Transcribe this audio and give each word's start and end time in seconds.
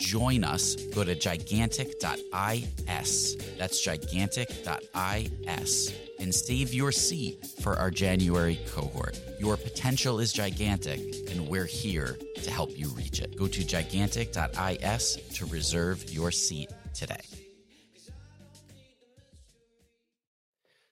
join 0.00 0.42
us, 0.42 0.74
go 0.94 1.04
to 1.04 1.14
gigantic.is. 1.14 3.36
That's 3.58 3.80
gigantic.is 3.80 5.94
and 6.18 6.34
save 6.34 6.74
your 6.74 6.92
seat 6.92 7.46
for 7.60 7.76
our 7.76 7.90
January 7.90 8.58
cohort. 8.72 9.18
Your 9.38 9.56
potential 9.56 10.20
is 10.20 10.32
gigantic, 10.32 11.00
and 11.30 11.48
we're 11.48 11.64
here 11.64 12.18
to 12.42 12.50
help 12.50 12.78
you 12.78 12.88
reach 12.88 13.20
it. 13.20 13.36
Go 13.36 13.46
to 13.46 13.64
gigantic.is 13.64 15.18
to 15.34 15.46
reserve 15.46 16.12
your 16.12 16.30
seat 16.30 16.70
today. 16.94 17.20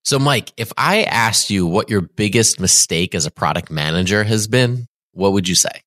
So, 0.05 0.19
Mike, 0.19 0.53
if 0.57 0.73
I 0.79 1.03
asked 1.03 1.51
you 1.51 1.67
what 1.67 1.91
your 1.91 2.01
biggest 2.01 2.59
mistake 2.61 3.15
as 3.15 3.27
a 3.27 3.31
product 3.31 3.71
manager 3.71 4.25
has 4.25 4.47
been, 4.47 4.87
what 5.13 5.35
would 5.35 5.47
you 5.47 5.55
say? 5.55 5.83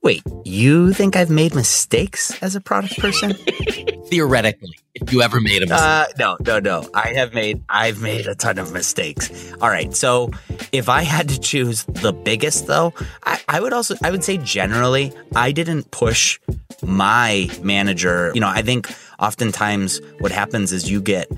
Wait, 0.00 0.22
you 0.44 0.92
think 0.92 1.16
I've 1.16 1.28
made 1.28 1.54
mistakes 1.54 2.40
as 2.40 2.54
a 2.54 2.60
product 2.60 2.98
person? 2.98 3.34
Theoretically, 4.06 4.78
if 4.94 5.12
you 5.12 5.22
ever 5.22 5.40
made 5.40 5.62
a 5.62 5.66
mistake. 5.66 5.80
Uh, 5.80 6.06
no, 6.18 6.36
no, 6.40 6.60
no. 6.60 6.88
I 6.94 7.08
have 7.14 7.34
made 7.34 7.62
I've 7.68 8.00
made 8.00 8.26
a 8.28 8.34
ton 8.34 8.58
of 8.58 8.72
mistakes. 8.72 9.52
All 9.60 9.68
right. 9.68 9.94
So 9.94 10.30
if 10.72 10.88
I 10.88 11.02
had 11.02 11.28
to 11.30 11.40
choose 11.40 11.84
the 11.84 12.12
biggest 12.12 12.68
though, 12.68 12.94
I, 13.24 13.40
I 13.48 13.60
would 13.60 13.72
also 13.72 13.96
I 14.02 14.10
would 14.12 14.22
say 14.22 14.38
generally 14.38 15.12
I 15.34 15.50
didn't 15.50 15.90
push 15.90 16.38
my 16.80 17.50
manager. 17.60 18.30
You 18.34 18.40
know, 18.40 18.48
I 18.48 18.62
think 18.62 18.88
oftentimes 19.18 20.00
what 20.20 20.30
happens 20.30 20.72
is 20.72 20.88
you 20.88 21.02
get 21.02 21.30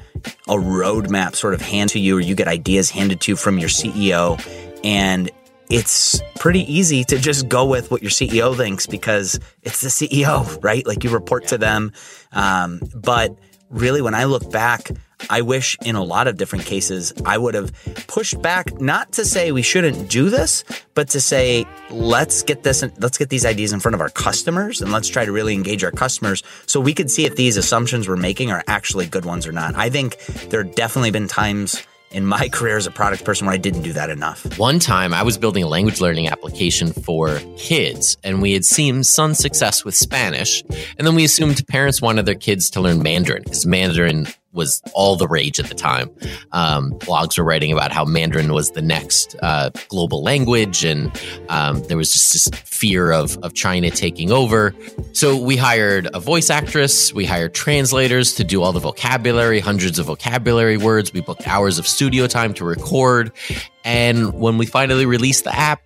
a 0.48 0.54
roadmap 0.54 1.34
sort 1.34 1.54
of 1.54 1.62
handed 1.62 1.94
to 1.94 1.98
you 1.98 2.18
or 2.18 2.20
you 2.20 2.34
get 2.34 2.46
ideas 2.46 2.90
handed 2.90 3.22
to 3.22 3.32
you 3.32 3.36
from 3.36 3.58
your 3.58 3.70
CEO 3.70 4.38
and 4.84 5.30
it's 5.70 6.20
pretty 6.36 6.70
easy 6.72 7.04
to 7.04 7.18
just 7.18 7.48
go 7.48 7.64
with 7.64 7.90
what 7.90 8.02
your 8.02 8.10
CEO 8.10 8.56
thinks 8.56 8.86
because 8.86 9.38
it's 9.62 9.80
the 9.80 9.88
CEO, 9.88 10.58
right? 10.62 10.86
Like 10.86 11.04
you 11.04 11.10
report 11.10 11.46
to 11.48 11.58
them. 11.58 11.92
Um, 12.32 12.80
but 12.94 13.36
really, 13.70 14.02
when 14.02 14.14
I 14.14 14.24
look 14.24 14.50
back, 14.50 14.90
I 15.28 15.42
wish 15.42 15.76
in 15.84 15.94
a 15.94 16.02
lot 16.02 16.26
of 16.26 16.36
different 16.36 16.64
cases 16.64 17.12
I 17.24 17.38
would 17.38 17.54
have 17.54 17.72
pushed 18.08 18.40
back, 18.42 18.80
not 18.80 19.12
to 19.12 19.24
say 19.24 19.52
we 19.52 19.62
shouldn't 19.62 20.10
do 20.10 20.28
this, 20.28 20.64
but 20.94 21.08
to 21.10 21.20
say 21.20 21.66
let's 21.90 22.42
get 22.42 22.62
this, 22.62 22.82
let's 22.98 23.18
get 23.18 23.28
these 23.28 23.44
ideas 23.44 23.72
in 23.72 23.80
front 23.80 23.94
of 23.94 24.00
our 24.00 24.08
customers 24.08 24.80
and 24.80 24.90
let's 24.90 25.08
try 25.08 25.24
to 25.24 25.30
really 25.30 25.54
engage 25.54 25.84
our 25.84 25.90
customers 25.92 26.42
so 26.66 26.80
we 26.80 26.94
could 26.94 27.10
see 27.10 27.26
if 27.26 27.36
these 27.36 27.56
assumptions 27.56 28.08
we're 28.08 28.16
making 28.16 28.50
are 28.50 28.64
actually 28.66 29.06
good 29.06 29.24
ones 29.24 29.46
or 29.46 29.52
not. 29.52 29.74
I 29.76 29.90
think 29.90 30.16
there 30.48 30.64
have 30.64 30.74
definitely 30.74 31.10
been 31.10 31.28
times 31.28 31.80
in 32.10 32.26
my 32.26 32.48
career 32.52 32.76
as 32.76 32.86
a 32.86 32.90
product 32.90 33.24
person 33.24 33.46
where 33.46 33.54
I 33.54 33.58
didn't 33.58 33.82
do 33.82 33.92
that 33.92 34.10
enough. 34.10 34.58
One 34.58 34.78
time 34.78 35.14
I 35.14 35.22
was 35.22 35.38
building 35.38 35.62
a 35.62 35.68
language 35.68 36.00
learning 36.00 36.28
application 36.28 36.92
for 36.92 37.40
kids, 37.56 38.16
and 38.22 38.42
we 38.42 38.52
had 38.52 38.64
seen 38.64 39.04
some 39.04 39.34
success 39.34 39.84
with 39.84 39.94
Spanish. 39.94 40.62
And 40.98 41.06
then 41.06 41.14
we 41.14 41.24
assumed 41.24 41.66
parents 41.68 42.02
wanted 42.02 42.26
their 42.26 42.34
kids 42.34 42.70
to 42.70 42.80
learn 42.80 43.02
Mandarin 43.02 43.42
because 43.42 43.66
Mandarin 43.66 44.26
was 44.52 44.82
all 44.94 45.16
the 45.16 45.28
rage 45.28 45.60
at 45.60 45.68
the 45.68 45.74
time. 45.74 46.10
Um, 46.52 46.92
blogs 46.98 47.38
were 47.38 47.44
writing 47.44 47.72
about 47.72 47.92
how 47.92 48.04
Mandarin 48.04 48.52
was 48.52 48.72
the 48.72 48.82
next 48.82 49.36
uh, 49.42 49.70
global 49.88 50.22
language, 50.22 50.84
and 50.84 51.10
um, 51.48 51.82
there 51.84 51.96
was 51.96 52.12
just 52.12 52.32
this 52.32 52.48
fear 52.64 53.12
of, 53.12 53.36
of 53.38 53.54
China 53.54 53.90
taking 53.90 54.32
over. 54.32 54.74
So 55.12 55.36
we 55.36 55.56
hired 55.56 56.08
a 56.14 56.20
voice 56.20 56.50
actress, 56.50 57.12
we 57.12 57.24
hired 57.24 57.54
translators 57.54 58.34
to 58.34 58.44
do 58.44 58.62
all 58.62 58.72
the 58.72 58.80
vocabulary, 58.80 59.60
hundreds 59.60 59.98
of 59.98 60.06
vocabulary 60.06 60.76
words. 60.76 61.12
We 61.12 61.20
booked 61.20 61.46
hours 61.46 61.78
of 61.78 61.86
studio 61.86 62.26
time 62.26 62.54
to 62.54 62.64
record. 62.64 63.32
And 63.84 64.34
when 64.34 64.58
we 64.58 64.66
finally 64.66 65.06
released 65.06 65.44
the 65.44 65.54
app, 65.54 65.82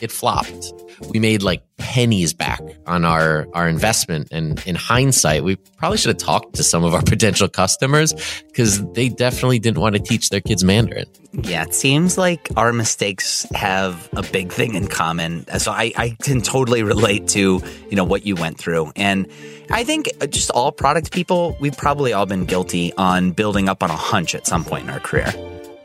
it 0.00 0.10
flopped 0.10 0.72
we 1.08 1.18
made 1.18 1.42
like 1.42 1.62
pennies 1.78 2.32
back 2.32 2.60
on 2.86 3.04
our 3.04 3.46
our 3.54 3.68
investment 3.68 4.28
and 4.30 4.62
in 4.66 4.74
hindsight 4.74 5.42
we 5.42 5.56
probably 5.78 5.96
should 5.96 6.08
have 6.08 6.18
talked 6.18 6.54
to 6.54 6.62
some 6.62 6.84
of 6.84 6.94
our 6.94 7.02
potential 7.06 7.48
customers 7.48 8.12
because 8.48 8.84
they 8.92 9.08
definitely 9.08 9.58
didn't 9.58 9.78
want 9.78 9.94
to 9.94 10.02
teach 10.02 10.28
their 10.30 10.40
kids 10.40 10.62
mandarin 10.62 11.06
Yeah, 11.32 11.62
it 11.62 11.74
seems 11.74 12.18
like 12.18 12.48
our 12.56 12.72
mistakes 12.72 13.46
have 13.54 14.08
a 14.14 14.22
big 14.22 14.52
thing 14.52 14.74
in 14.74 14.88
common. 14.88 15.46
So 15.58 15.70
I, 15.70 15.92
I 15.96 16.16
can 16.22 16.42
totally 16.42 16.82
relate 16.82 17.28
to, 17.28 17.62
you 17.88 17.96
know, 17.96 18.04
what 18.04 18.26
you 18.26 18.34
went 18.34 18.58
through. 18.58 18.90
And 18.96 19.28
I 19.70 19.84
think 19.84 20.10
just 20.28 20.50
all 20.50 20.72
product 20.72 21.12
people, 21.12 21.56
we've 21.60 21.76
probably 21.76 22.12
all 22.12 22.26
been 22.26 22.46
guilty 22.46 22.92
on 22.94 23.30
building 23.30 23.68
up 23.68 23.82
on 23.82 23.90
a 23.90 23.96
hunch 23.96 24.34
at 24.34 24.46
some 24.46 24.64
point 24.64 24.84
in 24.84 24.90
our 24.90 24.98
career. 24.98 25.32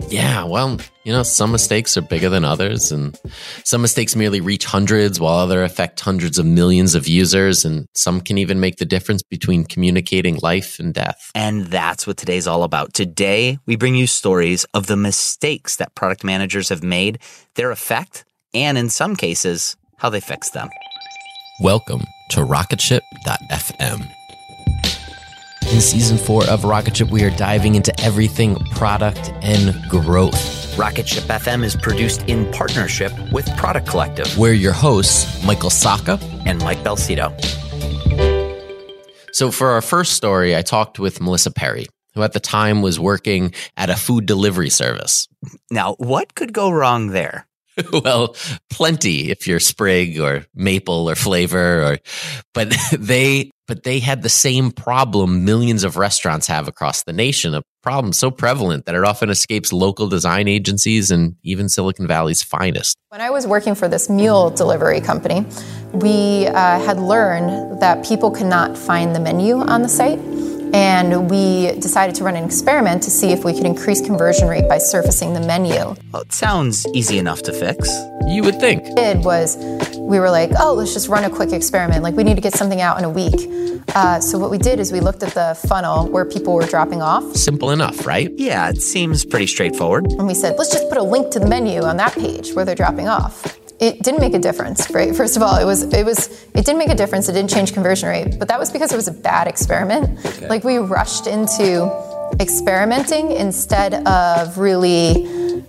Yeah 0.10 0.44
well 0.44 0.78
you 1.04 1.12
know 1.12 1.24
some 1.24 1.52
mistakes 1.52 1.98
are 1.98 2.02
bigger 2.02 2.30
than 2.30 2.46
others 2.46 2.92
and 2.92 3.20
some 3.64 3.82
mistakes 3.82 4.16
merely 4.16 4.42
reach 4.42 4.66
hundreds 4.66 5.20
while 5.20 5.38
other 5.40 5.64
affect 5.64 6.00
hundreds 6.00 6.38
of 6.38 6.46
millions 6.46 6.96
of 6.96 7.08
users 7.08 7.66
and 7.66 7.88
some 7.94 8.22
can 8.22 8.38
even 8.38 8.60
make 8.60 8.78
the 8.78 8.86
difference 8.86 9.24
between 9.24 9.64
communicating 9.66 10.38
life 10.42 10.80
and 10.80 10.94
death 10.94 11.32
And 11.34 11.66
that's 11.68 12.08
what 12.08 12.18
today's 12.18 12.48
all 12.48 12.64
about. 12.64 12.94
Today, 12.94 13.60
we 13.66 13.76
bring 13.76 13.96
you 13.96 14.08
stories 14.08 14.66
of 14.74 14.88
the 14.88 14.96
mistakes 14.96 15.76
that 15.78 15.96
product 15.96 16.24
managers 16.24 16.70
have 16.70 16.84
made, 16.84 17.20
their 17.56 17.72
effect, 17.72 18.26
and 18.54 18.78
in 18.78 18.90
some 18.90 19.16
cases, 19.16 19.76
how 19.98 20.10
they 20.10 20.20
fixed 20.22 20.54
them. 20.54 20.70
Welcome 21.62 22.02
to 22.32 22.42
rocketship.fm. 22.42 24.08
In 25.76 25.82
season 25.82 26.18
four 26.18 26.46
of 26.48 26.64
Rocket 26.64 26.96
Ship, 26.96 27.10
we 27.10 27.26
are 27.26 27.32
diving 27.32 27.76
into 27.76 27.94
everything 28.00 28.56
product 28.56 29.34
and 29.42 29.76
growth. 29.90 30.78
Rocket 30.78 31.06
Ship 31.06 31.26
FM 31.26 31.66
is 31.66 31.76
produced 31.76 32.22
in 32.30 32.50
partnership 32.54 33.12
with 33.34 33.46
Product 33.58 33.86
Collective 33.86 34.38
We're 34.38 34.54
your 34.54 34.72
hosts, 34.72 35.46
Michael 35.46 35.70
Sacca. 35.70 36.18
and 36.46 36.60
Mike 36.60 36.78
Belsito. 36.78 37.30
So, 39.34 39.52
for 39.52 39.72
our 39.72 39.82
first 39.82 40.14
story, 40.14 40.56
I 40.56 40.62
talked 40.62 40.98
with 40.98 41.20
Melissa 41.20 41.52
Perri, 41.52 41.88
who 42.14 42.24
at 42.24 42.32
the 42.32 42.40
time 42.40 42.82
was 42.82 42.98
working 42.98 43.54
at 43.76 43.90
a 43.90 43.98
food 43.98 44.26
delivery 44.26 44.70
service. 44.70 45.28
Now, 45.70 45.96
what 45.96 46.36
could 46.36 46.54
go 46.54 46.70
wrong 46.70 47.08
there? 47.08 47.48
well, 48.04 48.36
plenty 48.70 49.32
if 49.32 49.48
you're 49.48 49.60
Sprig 49.60 50.20
or 50.20 50.46
Maple 50.54 51.10
or 51.10 51.16
Flavor 51.16 51.84
or 51.84 51.98
but 52.54 52.74
they 52.98 53.52
but 53.68 53.84
they 53.84 54.00
had 54.00 54.22
the 54.22 54.30
same 54.30 54.72
problem 54.72 55.44
millions 55.44 55.84
of 55.84 55.98
restaurants 55.98 56.48
have 56.48 56.68
across 56.68 57.04
the 57.04 57.14
nation, 57.14 57.56
a 57.56 57.64
problem 57.82 58.14
so 58.14 58.30
prevalent 58.30 58.86
that 58.86 58.96
it 58.96 59.04
often 59.04 59.30
escapes 59.30 59.74
local 59.74 60.08
design 60.08 60.48
agencies 60.48 61.10
and 61.10 61.36
even 61.44 61.68
Silicon 61.68 62.08
Valley's 62.08 62.44
finest. 62.44 62.96
When 63.10 63.22
I 63.22 63.32
was 63.32 63.48
working 63.48 63.74
for 63.74 63.88
this 63.88 64.10
mule 64.10 64.52
delivery 64.52 65.02
company, 65.02 65.46
we 65.94 66.48
uh, 66.48 66.80
had 66.80 67.00
learned 67.00 67.82
that 67.82 68.06
people 68.06 68.32
could 68.32 68.48
not 68.48 68.78
find 68.78 69.16
the 69.16 69.20
menu 69.20 69.58
on 69.58 69.82
the 69.82 69.90
site. 69.90 70.20
And 70.76 71.30
we 71.32 71.72
decided 71.80 72.16
to 72.16 72.26
run 72.26 72.36
an 72.36 72.44
experiment 72.44 73.02
to 73.04 73.10
see 73.10 73.32
if 73.32 73.46
we 73.46 73.54
could 73.54 73.66
increase 73.66 74.02
conversion 74.02 74.50
rate 74.50 74.68
by 74.68 74.78
surfacing 74.78 75.34
the 75.34 75.40
menu. 75.40 75.96
Well, 76.12 76.24
it 76.24 76.34
sounds 76.34 76.86
easy 76.94 77.18
enough 77.18 77.42
to 77.44 77.54
fix. 77.54 77.88
You 78.28 78.44
would 78.44 78.60
think. 78.60 78.84
What 78.84 78.90
we 78.90 78.96
Did 78.96 79.24
was 79.24 79.56
we 79.98 80.20
were 80.20 80.30
like, 80.30 80.52
oh, 80.60 80.74
let's 80.74 80.94
just 80.94 81.08
run 81.08 81.24
a 81.24 81.30
quick 81.30 81.54
experiment. 81.54 82.04
Like 82.04 82.16
we 82.16 82.26
need 82.26 82.36
to 82.36 82.42
get 82.42 82.54
something 82.56 82.82
out 82.82 82.98
in 82.98 83.06
a 83.06 83.10
week. 83.10 83.40
Uh, 83.96 84.20
so 84.20 84.38
what 84.38 84.52
we 84.52 84.58
did 84.58 84.82
is 84.82 84.92
we 84.92 85.00
looked 85.00 85.24
at 85.24 85.34
the 85.34 85.58
funnel 85.70 86.10
where 86.10 86.26
people 86.26 86.54
were 86.54 86.66
dropping 86.66 87.02
off, 87.02 87.24
Simple 87.36 87.72
enough, 87.72 88.06
right? 88.06 88.30
Yeah, 88.36 88.68
it 88.70 88.82
seems 88.82 89.24
pretty 89.24 89.48
straightforward. 89.48 90.08
and 90.12 90.28
we 90.28 90.34
said, 90.34 90.58
let's 90.58 90.74
just 90.74 90.90
put 90.90 90.98
a 90.98 91.04
link 91.04 91.32
to 91.32 91.40
the 91.40 91.48
menu 91.48 91.84
on 91.84 91.96
that 91.98 92.14
page 92.14 92.52
where 92.54 92.66
they're 92.66 92.76
dropping 92.76 93.08
off. 93.08 93.58
It 93.80 94.04
didn't 94.04 94.22
make 94.22 94.34
a 94.34 94.40
difference, 94.40 94.90
right? 94.92 95.14
First 95.14 95.36
of 95.36 95.44
all, 95.44 95.58
it 95.58 95.66
was 95.66 95.84
it 95.84 96.06
was 96.06 96.28
it 96.54 96.66
didn't 96.66 96.78
make 96.78 96.90
a 96.90 96.96
difference. 96.96 97.28
It 97.28 97.34
didn't 97.34 97.50
change 97.50 97.74
conversion 97.74 98.08
rate, 98.08 98.40
but 98.40 98.48
that 98.48 98.58
was 98.60 98.72
because 98.72 98.94
it 98.94 98.96
was 98.96 99.08
a 99.08 99.14
bad 99.14 99.48
experiment. 99.48 100.42
Like 100.50 100.64
we 100.64 100.78
rushed 100.78 101.28
into 101.28 101.92
experimenting 102.40 103.32
instead 103.32 103.96
of 104.08 104.58
really 104.58 105.64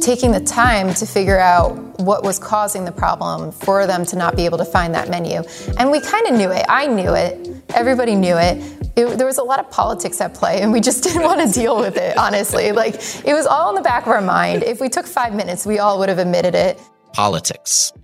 taking 0.00 0.30
the 0.30 0.40
time 0.40 0.92
to 0.94 1.06
figure 1.06 1.38
out 1.38 1.72
what 2.00 2.22
was 2.22 2.38
causing 2.38 2.84
the 2.84 2.92
problem 2.92 3.50
for 3.50 3.86
them 3.86 4.04
to 4.06 4.16
not 4.16 4.36
be 4.36 4.44
able 4.44 4.58
to 4.58 4.64
find 4.64 4.94
that 4.94 5.08
menu. 5.08 5.42
And 5.78 5.90
we 5.90 6.00
kind 6.00 6.26
of 6.28 6.34
knew 6.34 6.50
it. 6.50 6.64
I 6.68 6.86
knew 6.86 7.14
it. 7.14 7.48
Everybody 7.74 8.14
knew 8.14 8.36
it. 8.36 8.58
it. 8.96 9.18
There 9.18 9.26
was 9.26 9.38
a 9.38 9.42
lot 9.42 9.58
of 9.58 9.70
politics 9.70 10.20
at 10.20 10.34
play, 10.34 10.60
and 10.60 10.72
we 10.72 10.80
just 10.80 11.02
didn't 11.06 11.22
want 11.22 11.40
to 11.40 11.52
deal 11.52 11.78
with 11.78 11.96
it, 11.96 12.16
honestly. 12.16 12.72
Like, 12.72 12.94
it 13.24 13.34
was 13.34 13.46
all 13.46 13.70
in 13.70 13.74
the 13.74 13.82
back 13.82 14.02
of 14.02 14.12
our 14.12 14.20
mind. 14.20 14.62
If 14.62 14.80
we 14.80 14.88
took 14.88 15.06
five 15.06 15.34
minutes, 15.34 15.66
we 15.66 15.78
all 15.78 15.98
would 15.98 16.08
have 16.08 16.18
admitted 16.18 16.54
it. 16.54 16.80
Politics. 17.16 17.94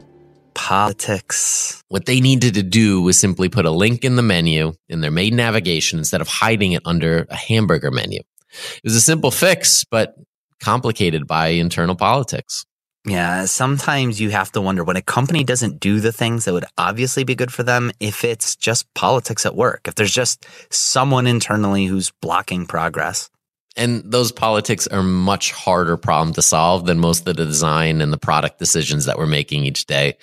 Politics. 0.54 1.82
What 1.88 2.06
they 2.06 2.18
needed 2.18 2.54
to 2.54 2.62
do 2.62 3.02
was 3.02 3.20
simply 3.20 3.50
put 3.50 3.66
a 3.66 3.70
link 3.70 4.06
in 4.06 4.16
the 4.16 4.22
menu 4.22 4.72
in 4.88 5.02
their 5.02 5.10
main 5.10 5.36
navigation 5.36 5.98
instead 5.98 6.22
of 6.22 6.28
hiding 6.28 6.72
it 6.72 6.80
under 6.86 7.26
a 7.28 7.36
hamburger 7.36 7.90
menu. 7.90 8.20
It 8.20 8.84
was 8.84 8.96
a 8.96 9.02
simple 9.02 9.30
fix, 9.30 9.84
but 9.84 10.14
complicated 10.62 11.26
by 11.26 11.48
internal 11.48 11.94
politics. 11.94 12.64
Yeah, 13.06 13.44
sometimes 13.44 14.18
you 14.18 14.30
have 14.30 14.50
to 14.52 14.62
wonder 14.62 14.82
when 14.82 14.96
a 14.96 15.02
company 15.02 15.44
doesn't 15.44 15.78
do 15.78 16.00
the 16.00 16.10
things 16.10 16.46
that 16.46 16.54
would 16.54 16.64
obviously 16.78 17.22
be 17.22 17.34
good 17.34 17.52
for 17.52 17.64
them, 17.64 17.92
if 18.00 18.24
it's 18.24 18.56
just 18.56 18.86
politics 18.94 19.44
at 19.44 19.54
work, 19.54 19.88
if 19.88 19.94
there's 19.94 20.10
just 20.10 20.46
someone 20.70 21.26
internally 21.26 21.84
who's 21.84 22.10
blocking 22.22 22.64
progress. 22.64 23.28
And 23.76 24.02
those 24.04 24.32
politics 24.32 24.86
are 24.86 25.02
much 25.02 25.52
harder 25.52 25.96
problem 25.96 26.34
to 26.34 26.42
solve 26.42 26.86
than 26.86 26.98
most 26.98 27.20
of 27.20 27.36
the 27.36 27.44
design 27.44 28.00
and 28.00 28.12
the 28.12 28.18
product 28.18 28.58
decisions 28.58 29.06
that 29.06 29.18
we're 29.18 29.26
making 29.26 29.64
each 29.64 29.86
day. 29.86 30.16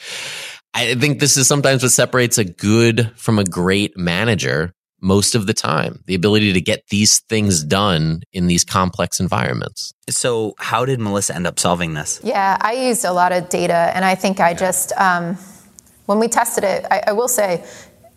I 0.73 0.95
think 0.95 1.19
this 1.19 1.35
is 1.35 1.47
sometimes 1.47 1.81
what 1.81 1.91
separates 1.91 2.37
a 2.37 2.43
good 2.43 3.11
from 3.15 3.39
a 3.39 3.43
great 3.43 3.97
manager 3.97 4.73
most 5.01 5.35
of 5.35 5.47
the 5.47 5.53
time. 5.53 6.03
The 6.05 6.15
ability 6.15 6.53
to 6.53 6.61
get 6.61 6.87
these 6.89 7.19
things 7.21 7.63
done 7.63 8.21
in 8.33 8.47
these 8.47 8.63
complex 8.63 9.19
environments. 9.19 9.93
So, 10.09 10.53
how 10.57 10.85
did 10.85 10.99
Melissa 10.99 11.35
end 11.35 11.47
up 11.47 11.59
solving 11.59 11.93
this? 11.93 12.19
Yeah, 12.23 12.57
I 12.59 12.73
used 12.73 13.05
a 13.05 13.13
lot 13.13 13.31
of 13.31 13.49
data, 13.49 13.91
and 13.95 14.05
I 14.05 14.15
think 14.15 14.39
I 14.39 14.53
just, 14.53 14.91
um, 14.97 15.37
when 16.05 16.19
we 16.19 16.27
tested 16.27 16.63
it, 16.63 16.85
I, 16.91 17.03
I 17.07 17.11
will 17.13 17.27
say, 17.27 17.63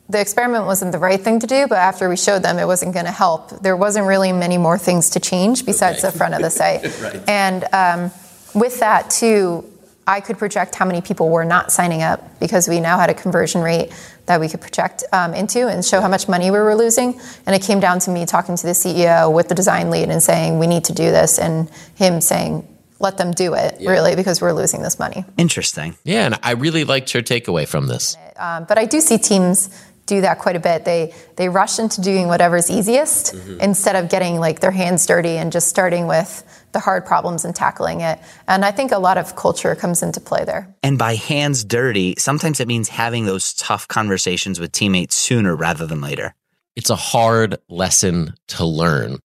the 0.08 0.20
experiment 0.20 0.66
wasn't 0.66 0.92
the 0.92 0.98
right 0.98 1.20
thing 1.20 1.40
to 1.40 1.46
do, 1.46 1.66
but 1.68 1.78
after 1.78 2.08
we 2.08 2.16
showed 2.16 2.42
them 2.42 2.58
it 2.58 2.66
wasn't 2.66 2.92
going 2.92 3.06
to 3.06 3.12
help, 3.12 3.62
there 3.62 3.76
wasn't 3.76 4.06
really 4.06 4.32
many 4.32 4.58
more 4.58 4.76
things 4.76 5.10
to 5.10 5.20
change 5.20 5.64
besides 5.64 6.02
the 6.02 6.12
front 6.12 6.34
of 6.34 6.42
the 6.42 6.50
site. 6.50 6.82
And 7.28 7.64
um, 7.72 8.10
with 8.54 8.80
that, 8.80 9.10
too, 9.10 9.64
I 10.06 10.20
could 10.20 10.36
project 10.36 10.74
how 10.74 10.84
many 10.84 11.00
people 11.00 11.28
were 11.28 11.44
not 11.44 11.70
signing 11.70 12.02
up 12.02 12.40
because 12.40 12.68
we 12.68 12.80
now 12.80 12.98
had 12.98 13.08
a 13.08 13.14
conversion 13.14 13.62
rate 13.62 13.92
that 14.26 14.40
we 14.40 14.48
could 14.48 14.60
project 14.60 15.04
um, 15.12 15.32
into 15.34 15.68
and 15.68 15.84
show 15.84 16.00
how 16.00 16.08
much 16.08 16.28
money 16.28 16.50
we 16.50 16.58
were 16.58 16.74
losing. 16.74 17.20
And 17.46 17.54
it 17.54 17.62
came 17.62 17.80
down 17.80 17.98
to 18.00 18.10
me 18.10 18.26
talking 18.26 18.56
to 18.56 18.66
the 18.66 18.72
CEO 18.72 19.32
with 19.32 19.48
the 19.48 19.54
design 19.54 19.90
lead 19.90 20.10
and 20.10 20.22
saying, 20.22 20.58
we 20.58 20.66
need 20.66 20.84
to 20.84 20.92
do 20.92 21.04
this, 21.04 21.38
and 21.38 21.70
him 21.94 22.20
saying, 22.20 22.66
let 22.98 23.18
them 23.18 23.32
do 23.32 23.54
it, 23.54 23.76
really, 23.80 24.14
because 24.14 24.40
we're 24.40 24.52
losing 24.52 24.82
this 24.82 24.98
money. 24.98 25.24
Interesting. 25.36 25.96
Yeah, 26.04 26.26
and 26.26 26.38
I 26.42 26.52
really 26.52 26.84
liked 26.84 27.12
your 27.14 27.22
takeaway 27.22 27.66
from 27.66 27.88
this. 27.88 28.16
Um, 28.36 28.64
but 28.64 28.78
I 28.78 28.84
do 28.84 29.00
see 29.00 29.18
teams 29.18 29.70
do 30.06 30.20
that 30.22 30.38
quite 30.38 30.56
a 30.56 30.60
bit. 30.60 30.84
They 30.84 31.14
they 31.36 31.48
rush 31.48 31.78
into 31.78 32.00
doing 32.00 32.26
whatever's 32.28 32.70
easiest 32.70 33.34
mm-hmm. 33.34 33.60
instead 33.60 33.96
of 33.96 34.10
getting 34.10 34.38
like 34.38 34.60
their 34.60 34.70
hands 34.70 35.06
dirty 35.06 35.36
and 35.36 35.52
just 35.52 35.68
starting 35.68 36.06
with 36.06 36.44
the 36.72 36.80
hard 36.80 37.04
problems 37.04 37.44
and 37.44 37.54
tackling 37.54 38.00
it. 38.00 38.18
And 38.48 38.64
I 38.64 38.70
think 38.70 38.92
a 38.92 38.98
lot 38.98 39.18
of 39.18 39.36
culture 39.36 39.74
comes 39.74 40.02
into 40.02 40.20
play 40.20 40.44
there. 40.44 40.74
And 40.82 40.98
by 40.98 41.14
hands 41.14 41.64
dirty, 41.64 42.14
sometimes 42.18 42.60
it 42.60 42.68
means 42.68 42.88
having 42.88 43.26
those 43.26 43.52
tough 43.54 43.88
conversations 43.88 44.58
with 44.58 44.72
teammates 44.72 45.14
sooner 45.14 45.54
rather 45.54 45.86
than 45.86 46.00
later. 46.00 46.34
It's 46.74 46.90
a 46.90 46.96
hard 46.96 47.58
lesson 47.68 48.34
to 48.48 48.64
learn. 48.64 49.18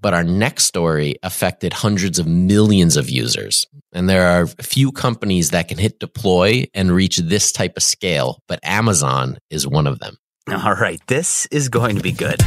But 0.00 0.12
our 0.12 0.24
next 0.24 0.64
story 0.64 1.16
affected 1.22 1.72
hundreds 1.72 2.18
of 2.18 2.26
millions 2.26 2.98
of 2.98 3.08
users. 3.08 3.66
And 3.92 4.08
there 4.08 4.26
are 4.26 4.46
few 4.46 4.92
companies 4.92 5.50
that 5.50 5.68
can 5.68 5.78
hit 5.78 5.98
deploy 5.98 6.66
and 6.74 6.90
reach 6.90 7.16
this 7.18 7.52
type 7.52 7.74
of 7.78 7.82
scale, 7.82 8.42
but 8.46 8.60
Amazon 8.62 9.38
is 9.48 9.66
one 9.66 9.86
of 9.86 10.00
them. 10.00 10.18
All 10.50 10.74
right, 10.74 11.00
this 11.06 11.46
is 11.46 11.70
going 11.70 11.96
to 11.96 12.02
be 12.02 12.12
good. 12.12 12.42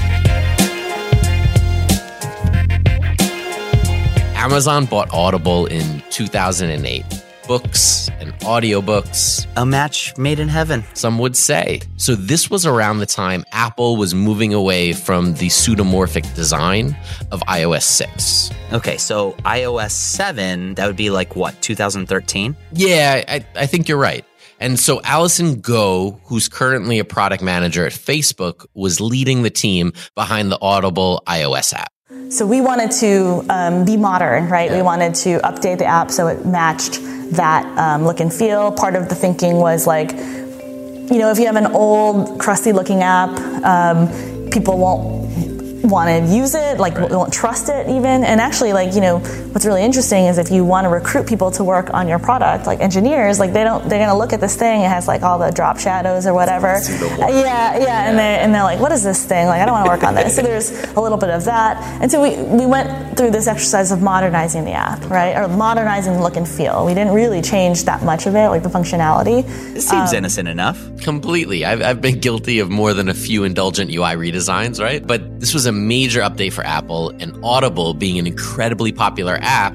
Amazon 4.36 4.86
bought 4.86 5.12
Audible 5.12 5.66
in 5.66 6.04
2008. 6.12 7.04
Books 7.48 8.10
and 8.20 8.34
audiobooks, 8.42 9.48
A 9.56 9.66
match 9.66 10.16
made 10.18 10.38
in 10.38 10.48
heaven. 10.50 10.84
some 10.94 11.18
would 11.18 11.36
say. 11.36 11.80
So, 11.96 12.14
this 12.14 12.50
was 12.52 12.66
around 12.66 13.00
the 13.00 13.06
time 13.06 13.46
Apple 13.54 13.96
was 13.96 14.14
moving 14.14 14.54
away 14.54 14.92
from 14.94 15.34
the 15.36 15.48
skeuomorphic 15.48 16.36
design 16.36 16.96
of 17.32 17.40
iOS 17.48 17.84
6. 17.84 18.52
Okay, 18.74 18.98
so 18.98 19.32
iOS 19.46 19.92
7, 19.92 20.76
that 20.76 20.86
would 20.88 20.98
be 20.98 21.10
like 21.10 21.36
what, 21.38 21.60
2013? 21.62 22.56
Yeah, 22.74 23.24
I, 23.28 23.46
I 23.56 23.66
think 23.66 23.88
you're 23.88 23.98
right. 23.98 24.26
And 24.60 24.80
so 24.80 25.02
Allison 25.04 25.60
Go, 25.62 26.20
who's 26.26 26.50
currently 26.50 27.00
a 27.00 27.06
product 27.06 27.44
manager 27.44 27.86
at 27.86 27.94
Facebook, 27.94 28.66
was 28.74 29.00
leading 29.00 29.44
the 29.44 29.50
team 29.50 29.94
behind 30.16 30.52
the 30.52 30.58
Audible 30.62 31.22
iOS 31.28 31.74
app. 31.74 31.92
So 32.30 32.46
we 32.46 32.62
wanted 32.62 32.92
to 33.00 33.46
um, 33.50 33.86
be 33.86 33.96
modern, 33.96 34.50
right? 34.50 34.72
We 34.72 34.82
wanted 34.82 35.16
to 35.16 35.40
update 35.40 35.78
the 35.78 35.86
app 35.86 36.12
so 36.12 36.28
it 36.28 36.46
matched 36.46 37.00
that 37.32 37.66
um, 37.78 38.04
look 38.04 38.20
and 38.20 38.34
feel. 38.34 38.72
Part 38.72 38.96
of 38.96 39.10
the 39.10 39.16
thinking 39.16 39.58
was 39.58 39.88
like, 39.88 40.12
you 40.12 41.20
know, 41.20 41.32
if 41.32 41.40
you 41.40 41.46
have 41.46 41.56
an 41.56 41.68
old, 41.68 42.40
crusty 42.40 42.74
looking 42.74 43.02
app, 43.04 43.30
um, 43.64 44.50
people 44.50 44.78
won't 44.78 45.57
want 45.84 46.10
to 46.10 46.34
use 46.34 46.56
it, 46.56 46.80
like 46.80 46.98
right. 46.98 47.10
won't 47.10 47.34
trust 47.34 47.70
it 47.70 47.88
even. 47.88 48.24
And 48.24 48.42
actually, 48.42 48.74
like 48.74 48.94
you 48.94 49.02
know, 49.02 49.20
what's 49.20 49.66
really 49.66 49.84
interesting 49.84 50.26
is 50.26 50.38
if 50.38 50.52
you 50.52 50.66
want 50.66 50.86
to 50.86 50.90
recruit 50.90 51.28
people 51.28 51.52
to 51.52 51.64
work 51.64 51.94
on 51.94 52.08
your 52.08 52.20
product, 52.20 52.68
like 52.68 52.80
engineers, 52.80 53.40
like 53.40 53.54
they 53.54 53.64
don't, 53.64 53.88
they're 53.88 54.00
gonna 54.00 54.18
look 54.18 54.34
at 54.34 54.42
this 54.42 54.56
thing. 54.56 54.82
It 54.82 54.90
has 54.90 55.08
like 55.08 55.24
all 55.24 55.40
the 55.40 55.52
drop 55.52 55.80
shadows 55.80 56.26
or 56.26 56.34
whatever. 56.34 56.76
Uh, 56.76 57.28
yeah, 57.30 57.78
yeah, 57.78 58.10
and 58.10 58.18
they 58.18 58.40
and 58.40 58.54
they're 58.54 58.64
like, 58.64 58.80
what 58.80 58.92
is 58.92 59.04
this 59.04 59.26
thing? 59.26 59.48
Like 59.48 59.62
I 59.62 59.66
don't 59.66 59.74
want 59.74 59.86
to 59.86 59.92
work 59.92 60.04
on 60.04 60.16
this. 60.16 60.36
so 60.36 60.42
there's 60.42 60.72
a 60.96 61.02
little 61.02 61.18
bit 61.18 61.30
of 61.30 61.46
that. 61.46 61.78
And 62.02 62.12
so 62.12 62.22
we 62.22 62.36
we 62.58 62.66
went 62.66 63.18
through 63.18 63.32
this 63.32 63.48
exercise 63.48 63.92
of 63.92 64.02
modernizing 64.02 64.66
the 64.66 64.74
app, 64.74 65.10
right, 65.10 65.36
or 65.36 65.48
modernizing 65.48 66.14
the 66.14 66.22
look 66.22 66.38
and 66.38 66.48
feel. 66.48 66.86
We 66.86 66.94
didn't 66.94 67.14
really 67.14 67.42
change 67.42 67.84
that 67.86 68.04
much 68.04 68.26
of 68.26 68.36
it, 68.36 68.50
like 68.50 68.64
the 68.64 68.70
functionality. 68.70 69.40
It 69.76 69.82
seems 69.82 70.12
um, 70.12 70.18
innocent 70.18 70.48
enough. 70.48 70.78
Completely. 71.02 71.66
I've 71.66 71.82
I've 71.82 72.02
been 72.02 72.20
guilty 72.20 72.60
of 72.60 72.70
more 72.70 72.94
than 72.94 73.10
a 73.10 73.14
few 73.14 73.44
indulgent 73.44 73.92
UI 73.92 74.16
redesigns, 74.16 74.82
right? 74.82 75.06
But 75.06 75.40
this 75.40 75.54
was 75.54 75.66
a 75.66 75.72
major 75.78 76.22
update 76.22 76.54
for 76.54 76.66
Apple, 76.66 77.10
and 77.20 77.38
Audible 77.44 77.94
being 77.94 78.20
an 78.20 78.28
incredibly 78.28 78.92
popular 78.92 79.38
app, 79.42 79.74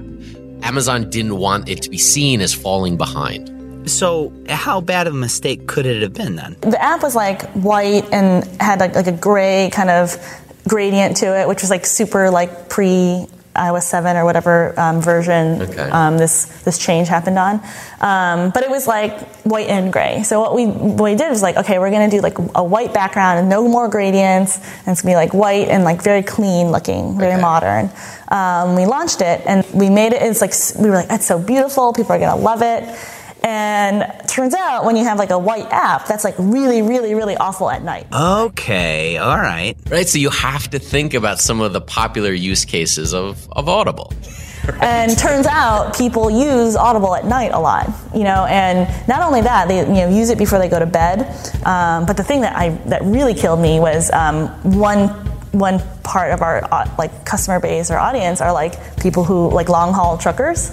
Amazon 0.63 1.09
didn't 1.11 1.37
want 1.37 1.69
it 1.69 1.83
to 1.83 1.91
be 1.91 1.99
seen 1.99 2.41
as 2.41 2.55
falling 2.55 2.97
behind. 2.97 3.49
So, 3.91 4.33
how 4.49 4.81
bad 4.81 5.07
of 5.07 5.15
a 5.15 5.17
mistake 5.17 5.67
could 5.67 5.87
it 5.87 6.03
have 6.03 6.13
been 6.13 6.37
then? 6.37 6.57
The 6.61 6.81
app 6.81 7.03
was 7.03 7.17
like 7.17 7.43
white 7.53 8.05
and 8.13 8.45
had 8.61 8.79
like, 8.79 8.95
like 8.95 9.09
a 9.09 9.13
gray 9.13 9.71
kind 9.73 9.91
of 9.91 10.17
gradient 10.69 11.17
to 11.19 11.41
it, 11.41 11.49
which 11.49 11.63
was 11.63 11.71
like 11.71 11.85
super 11.85 12.31
like 12.31 12.69
pre 12.69 13.27
iOS 13.55 13.83
7 13.83 14.17
or 14.17 14.25
whatever 14.25 14.79
um, 14.79 15.01
version 15.01 15.63
okay. 15.63 15.91
um, 15.91 16.17
this 16.19 16.47
this 16.63 16.79
change 16.79 17.09
happened 17.09 17.39
on. 17.39 17.61
Um, 18.01 18.51
but 18.51 18.63
it 18.63 18.71
was 18.71 18.87
like 18.87 19.21
white 19.45 19.69
and 19.69 19.93
gray. 19.93 20.23
So 20.23 20.41
what 20.41 20.55
we 20.55 20.67
what 20.67 21.05
we 21.05 21.15
did 21.15 21.29
was 21.29 21.43
like, 21.43 21.57
okay, 21.57 21.79
we're 21.79 21.91
gonna 21.91 22.11
do 22.11 22.21
like 22.21 22.39
a 22.55 22.65
white 22.65 22.95
background 22.95 23.41
and 23.41 23.49
no 23.49 23.69
more 23.69 23.89
gradients, 23.89 24.57
and 24.57 24.89
it's 24.89 25.03
gonna 25.03 25.13
be 25.13 25.17
like 25.17 25.35
white 25.35 25.69
and 25.69 25.85
like 25.85 26.03
very 26.03 26.23
clean 26.23 26.71
looking, 26.71 27.19
very 27.19 27.35
okay. 27.35 27.43
modern. 27.43 27.91
Um, 28.29 28.77
we 28.77 28.87
launched 28.87 29.21
it 29.21 29.43
and 29.47 29.67
we 29.75 29.91
made 29.91 30.13
it. 30.13 30.23
It's 30.23 30.41
like 30.41 30.55
we 30.83 30.89
were 30.89 30.97
like, 30.97 31.11
it's 31.11 31.27
so 31.27 31.39
beautiful. 31.39 31.93
People 31.93 32.13
are 32.13 32.19
gonna 32.19 32.41
love 32.41 32.63
it. 32.63 32.85
And 33.45 34.05
turns 34.29 34.55
out 34.55 34.85
when 34.85 34.97
you 34.97 35.05
have 35.05 35.19
like 35.19 35.31
a 35.31 35.39
white 35.39 35.71
app, 35.71 36.07
that's 36.07 36.25
like 36.25 36.35
really, 36.39 36.83
really, 36.83 37.15
really 37.15 37.37
awful 37.37 37.71
at 37.71 37.83
night. 37.83 38.07
Okay, 38.13 39.17
all 39.17 39.37
right. 39.37 39.77
Right, 39.91 40.09
so 40.09 40.19
you 40.19 40.31
have 40.31 40.71
to 40.71 40.79
think 40.79 41.15
about 41.15 41.41
some 41.41 41.61
of 41.61 41.73
the 41.73 41.81
popular 41.81 42.33
use 42.33 42.65
cases 42.65 43.13
of, 43.13 43.49
of 43.53 43.69
Audible. 43.69 44.13
and 44.81 45.19
turns 45.19 45.47
out 45.47 45.97
people 45.97 46.31
use 46.31 46.77
Audible 46.77 47.17
at 47.17 47.25
night 47.25 47.51
a 47.53 47.59
lot, 47.59 47.89
you 48.15 48.23
know. 48.23 48.47
And 48.47 48.89
not 49.09 49.23
only 49.23 49.41
that, 49.41 49.67
they 49.67 49.81
you 49.81 49.87
know 49.87 50.09
use 50.09 50.31
it 50.31 50.39
before 50.39 50.61
they 50.61 50.69
go 50.69 50.79
to 50.79 50.87
bed. 50.87 51.23
Um, 51.67 52.07
but 52.07 52.17
the 52.17 52.23
thing 52.23 52.43
that 52.43 52.55
I 52.55 52.71
that 52.87 53.03
really 53.03 53.35
killed 53.35 53.61
me 53.61 53.81
was 53.81 54.11
um, 54.13 54.49
one 54.79 55.09
one 55.53 55.81
part 56.03 56.33
of 56.33 56.43
our 56.43 56.65
uh, 56.73 56.89
like 56.97 57.25
customer 57.25 57.61
base 57.61 57.91
or 57.91 57.99
audience 57.99 58.41
are 58.41 58.53
like 58.53 58.97
people 59.01 59.25
who 59.25 59.51
like 59.51 59.69
long 59.69 59.93
haul 59.93 60.17
truckers, 60.17 60.71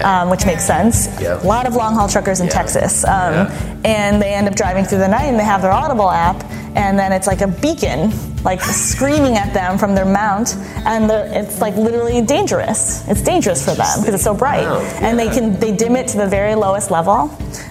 okay. 0.00 0.08
um, 0.08 0.30
which 0.30 0.46
makes 0.46 0.64
sense. 0.64 1.06
Yep. 1.20 1.44
A 1.44 1.46
lot 1.46 1.66
of 1.66 1.74
long 1.74 1.94
haul 1.94 2.08
truckers 2.08 2.40
in 2.40 2.46
yeah. 2.46 2.52
Texas, 2.52 3.04
um, 3.04 3.34
yeah. 3.34 3.80
and 3.84 4.20
they 4.20 4.34
end 4.34 4.48
up 4.48 4.54
driving 4.54 4.84
through 4.84 4.98
the 4.98 5.08
night 5.08 5.24
and 5.26 5.38
they 5.38 5.44
have 5.44 5.62
their 5.62 5.72
Audible 5.72 6.10
app, 6.10 6.42
and 6.76 6.98
then 6.98 7.12
it's 7.12 7.26
like 7.26 7.40
a 7.40 7.48
beacon, 7.48 8.12
like 8.42 8.60
screaming 8.92 9.36
at 9.36 9.52
them 9.52 9.78
from 9.78 9.94
their 9.94 10.04
mount, 10.04 10.54
and 10.86 11.10
it's 11.10 11.60
like 11.60 11.76
literally 11.76 12.22
dangerous. 12.22 13.06
It's 13.08 13.22
dangerous 13.22 13.64
for 13.64 13.74
them 13.74 14.00
because 14.00 14.14
it's 14.14 14.24
so 14.24 14.34
bright, 14.34 14.64
wow. 14.64 14.80
yeah. 14.80 15.08
and 15.08 15.18
they 15.18 15.28
can 15.28 15.58
they 15.60 15.74
dim 15.74 15.96
it 15.96 16.08
to 16.08 16.16
the 16.16 16.26
very 16.26 16.54
lowest 16.54 16.90
level, 16.90 17.30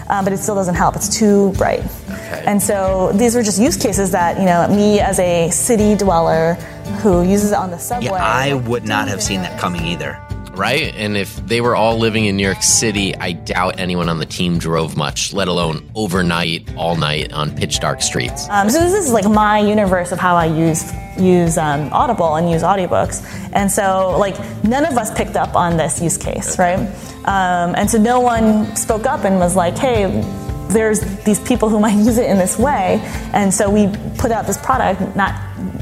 um, 0.10 0.24
but 0.24 0.34
it 0.34 0.38
still 0.38 0.56
doesn't 0.56 0.76
help. 0.76 0.96
It's 0.96 1.10
too 1.10 1.52
bright. 1.54 1.84
Okay. 2.10 2.44
And 2.46 2.62
so 2.62 3.12
these 3.14 3.36
were 3.36 3.44
just 3.44 3.60
use 3.60 3.76
cases 3.76 4.12
that 4.12 4.38
you 4.40 4.46
know 4.46 4.68
me 4.68 5.00
as 5.00 5.20
a 5.20 5.50
city 5.50 5.96
dweller 5.96 6.56
who 7.02 7.24
uses 7.24 7.52
it 7.52 7.58
on 7.58 7.72
the 7.72 7.78
subway. 7.78 8.10
Yeah, 8.10 8.24
I 8.24 8.54
would 8.54 8.86
not 8.86 9.08
have 9.08 9.22
seen 9.22 9.42
that 9.42 9.60
coming 9.60 9.86
either 9.86 10.20
right? 10.60 10.94
And 10.96 11.16
if 11.16 11.36
they 11.48 11.62
were 11.62 11.76
all 11.76 11.98
living 11.98 12.26
in 12.26 12.36
New 12.36 12.44
York 12.44 12.62
City, 12.62 13.16
I 13.16 13.32
doubt 13.32 13.80
anyone 13.80 14.10
on 14.10 14.20
the 14.20 14.26
team 14.26 14.60
drove 14.60 14.98
much, 14.98 15.34
let 15.34 15.48
alone 15.48 15.90
overnight, 15.96 16.70
all 16.76 16.98
night 16.98 17.32
on 17.32 17.56
pitch 17.56 17.80
dark 17.80 18.02
streets. 18.02 18.48
Um, 18.50 18.70
so 18.70 18.80
this 18.80 18.94
is 18.94 19.12
like 19.12 19.28
my 19.28 19.60
universe 19.60 20.12
of 20.12 20.20
how 20.20 20.36
I 20.36 20.46
use 20.46 20.94
use 21.18 21.58
um, 21.58 21.92
Audible 21.92 22.36
and 22.36 22.50
use 22.52 22.62
audiobooks, 22.62 23.24
and 23.54 23.72
so 23.72 24.18
like 24.20 24.38
none 24.64 24.86
of 24.86 24.98
us 24.98 25.16
picked 25.18 25.36
up 25.36 25.56
on 25.56 25.78
this 25.78 26.02
use 26.02 26.18
case, 26.18 26.60
right? 26.60 26.80
Um, 27.26 27.76
and 27.76 27.90
so 27.90 27.98
no 27.98 28.20
one 28.20 28.76
spoke 28.76 29.06
up 29.06 29.24
and 29.24 29.40
was 29.40 29.56
like, 29.56 29.78
"Hey." 29.78 30.49
There's 30.70 31.02
these 31.24 31.40
people 31.40 31.70
who 31.70 31.80
might 31.80 31.98
use 32.10 32.18
it 32.18 32.30
in 32.30 32.38
this 32.38 32.58
way, 32.58 33.00
and 33.34 33.54
so 33.54 33.70
we 33.70 33.88
put 34.18 34.32
out 34.32 34.48
this 34.48 34.58
product, 34.58 35.16
not 35.16 35.34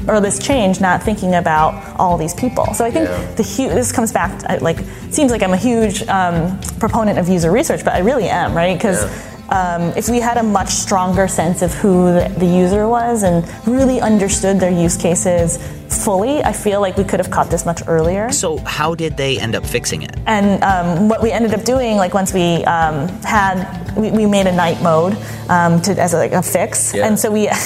or 0.08 0.20
this 0.20 0.38
change, 0.38 0.80
not 0.80 1.02
thinking 1.02 1.34
about 1.34 1.96
all 1.98 2.16
these 2.16 2.34
people. 2.34 2.72
So 2.74 2.84
I 2.84 2.90
think 2.90 3.08
yeah. 3.08 3.34
the 3.34 3.42
hu- 3.42 3.68
this 3.68 3.92
comes 3.92 4.10
back 4.10 4.38
to, 4.40 4.64
like 4.64 4.78
seems 5.10 5.30
like 5.30 5.42
I'm 5.42 5.52
a 5.52 5.58
huge 5.58 6.02
um, 6.08 6.58
proponent 6.80 7.18
of 7.18 7.28
user 7.28 7.50
research, 7.50 7.84
but 7.84 7.94
I 7.94 7.98
really 7.98 8.28
am, 8.28 8.54
right? 8.54 8.76
Because 8.76 9.04
yeah. 9.04 9.37
Um, 9.50 9.92
if 9.96 10.08
we 10.08 10.20
had 10.20 10.36
a 10.36 10.42
much 10.42 10.68
stronger 10.68 11.26
sense 11.26 11.62
of 11.62 11.72
who 11.72 12.12
the, 12.12 12.28
the, 12.36 12.46
user 12.46 12.86
was 12.86 13.22
and 13.22 13.48
really 13.66 13.98
understood 13.98 14.60
their 14.60 14.70
use 14.70 14.96
cases 14.96 15.56
fully, 16.04 16.42
I 16.44 16.52
feel 16.52 16.82
like 16.82 16.98
we 16.98 17.04
could 17.04 17.18
have 17.18 17.30
caught 17.30 17.48
this 17.48 17.64
much 17.64 17.80
earlier. 17.86 18.30
So, 18.30 18.58
how 18.58 18.94
did 18.94 19.16
they 19.16 19.40
end 19.40 19.54
up 19.54 19.64
fixing 19.64 20.02
it? 20.02 20.14
And 20.26 20.62
um, 20.62 21.08
what 21.08 21.22
we 21.22 21.30
ended 21.30 21.54
up 21.54 21.64
doing, 21.64 21.96
like 21.96 22.12
once 22.12 22.34
we 22.34 22.62
um, 22.64 23.08
had, 23.22 23.94
we, 23.96 24.10
we, 24.10 24.26
made 24.26 24.46
a 24.46 24.52
night 24.52 24.82
mode 24.82 25.16
um, 25.48 25.80
to, 25.82 25.98
as 25.98 26.12
a, 26.12 26.18
like 26.18 26.32
a 26.32 26.42
fix, 26.42 26.94
yeah. 26.94 27.06
and 27.06 27.18
so 27.18 27.30
we. 27.30 27.48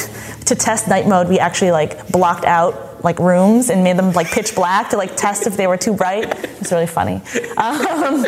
to 0.47 0.55
test 0.57 0.89
night 0.89 1.07
mode, 1.07 1.29
we 1.29 1.39
actually 1.39 1.71
like 1.71 2.09
blocked 2.09 2.45
out 2.45 2.92
like 3.03 3.19
rooms 3.19 3.71
and 3.71 3.83
made 3.83 3.97
them 3.97 4.13
like 4.13 4.29
pitch 4.31 4.55
black 4.55 4.91
to 4.91 4.97
like 4.97 5.17
test 5.17 5.47
if 5.47 5.57
they 5.57 5.67
were 5.67 5.77
too 5.77 5.93
bright. 5.93 6.25
It's 6.61 6.71
really 6.71 6.87
funny. 6.87 7.17
Um, 7.57 8.23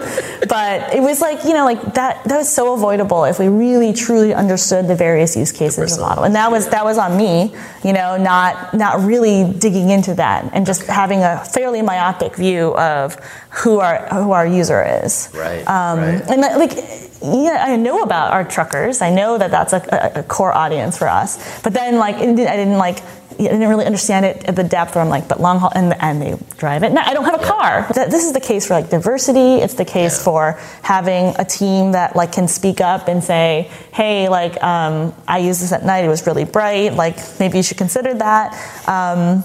but 0.48 0.94
it 0.94 1.00
was 1.00 1.20
like, 1.20 1.44
you 1.44 1.52
know, 1.52 1.64
like 1.64 1.94
that, 1.94 2.24
that 2.24 2.36
was 2.36 2.52
so 2.52 2.74
avoidable 2.74 3.24
if 3.24 3.38
we 3.38 3.48
really 3.48 3.92
truly 3.92 4.34
understood 4.34 4.88
the 4.88 4.94
various 4.94 5.36
use 5.36 5.52
cases 5.52 5.96
of 5.96 6.02
Audible. 6.02 6.24
And 6.24 6.34
that 6.34 6.50
was, 6.50 6.68
that 6.68 6.84
was 6.84 6.98
on 6.98 7.16
me, 7.16 7.54
you 7.84 7.92
know, 7.92 8.16
not, 8.16 8.74
not 8.74 9.00
really 9.00 9.52
digging 9.52 9.90
into 9.90 10.14
that 10.14 10.50
and 10.52 10.66
just 10.66 10.86
having 10.86 11.22
a 11.22 11.44
fairly 11.44 11.82
myopic 11.82 12.36
view 12.36 12.76
of 12.76 13.14
who 13.50 13.80
our, 13.80 14.06
who 14.08 14.32
our 14.32 14.46
user 14.46 14.82
is. 15.04 15.30
Right. 15.32 15.66
Um, 15.68 15.98
right. 16.00 16.22
And 16.30 16.40
like, 16.40 16.76
yeah, 17.24 17.64
I 17.66 17.76
know 17.76 18.02
about 18.02 18.32
our 18.32 18.44
truckers. 18.44 19.00
I 19.00 19.08
know 19.08 19.38
that 19.38 19.50
that's 19.50 19.72
a, 19.72 20.12
a, 20.16 20.22
core 20.22 20.52
audience 20.52 20.98
for 20.98 21.08
us. 21.08 21.62
But 21.62 21.72
then, 21.72 21.96
like, 21.96 22.16
I 22.16 22.26
didn't 22.34 22.76
like 22.76 23.02
I 23.38 23.42
didn't 23.42 23.68
really 23.68 23.84
understand 23.84 24.24
it 24.24 24.44
at 24.44 24.56
the 24.56 24.64
depth 24.64 24.94
where 24.94 25.02
I'm 25.02 25.10
like, 25.10 25.28
but 25.28 25.40
long 25.40 25.58
haul, 25.58 25.72
and, 25.74 25.94
and 26.00 26.22
they 26.22 26.36
drive 26.56 26.82
it. 26.82 26.92
Now, 26.92 27.02
I 27.04 27.14
don't 27.14 27.24
have 27.24 27.40
a 27.40 27.44
car. 27.44 27.86
This 27.92 28.24
is 28.24 28.32
the 28.32 28.40
case 28.40 28.66
for 28.66 28.74
like 28.74 28.90
diversity. 28.90 29.56
It's 29.56 29.74
the 29.74 29.84
case 29.84 30.18
yeah. 30.18 30.24
for 30.24 30.60
having 30.82 31.34
a 31.38 31.44
team 31.44 31.92
that 31.92 32.14
like 32.14 32.32
can 32.32 32.48
speak 32.48 32.80
up 32.80 33.08
and 33.08 33.22
say, 33.22 33.70
hey, 33.92 34.28
like 34.28 34.62
um, 34.62 35.14
I 35.26 35.38
used 35.38 35.62
this 35.62 35.72
at 35.72 35.84
night. 35.84 36.04
It 36.04 36.08
was 36.08 36.26
really 36.26 36.44
bright. 36.44 36.94
Like 36.94 37.18
maybe 37.40 37.56
you 37.56 37.62
should 37.62 37.78
consider 37.78 38.14
that. 38.14 38.88
Um, 38.88 39.44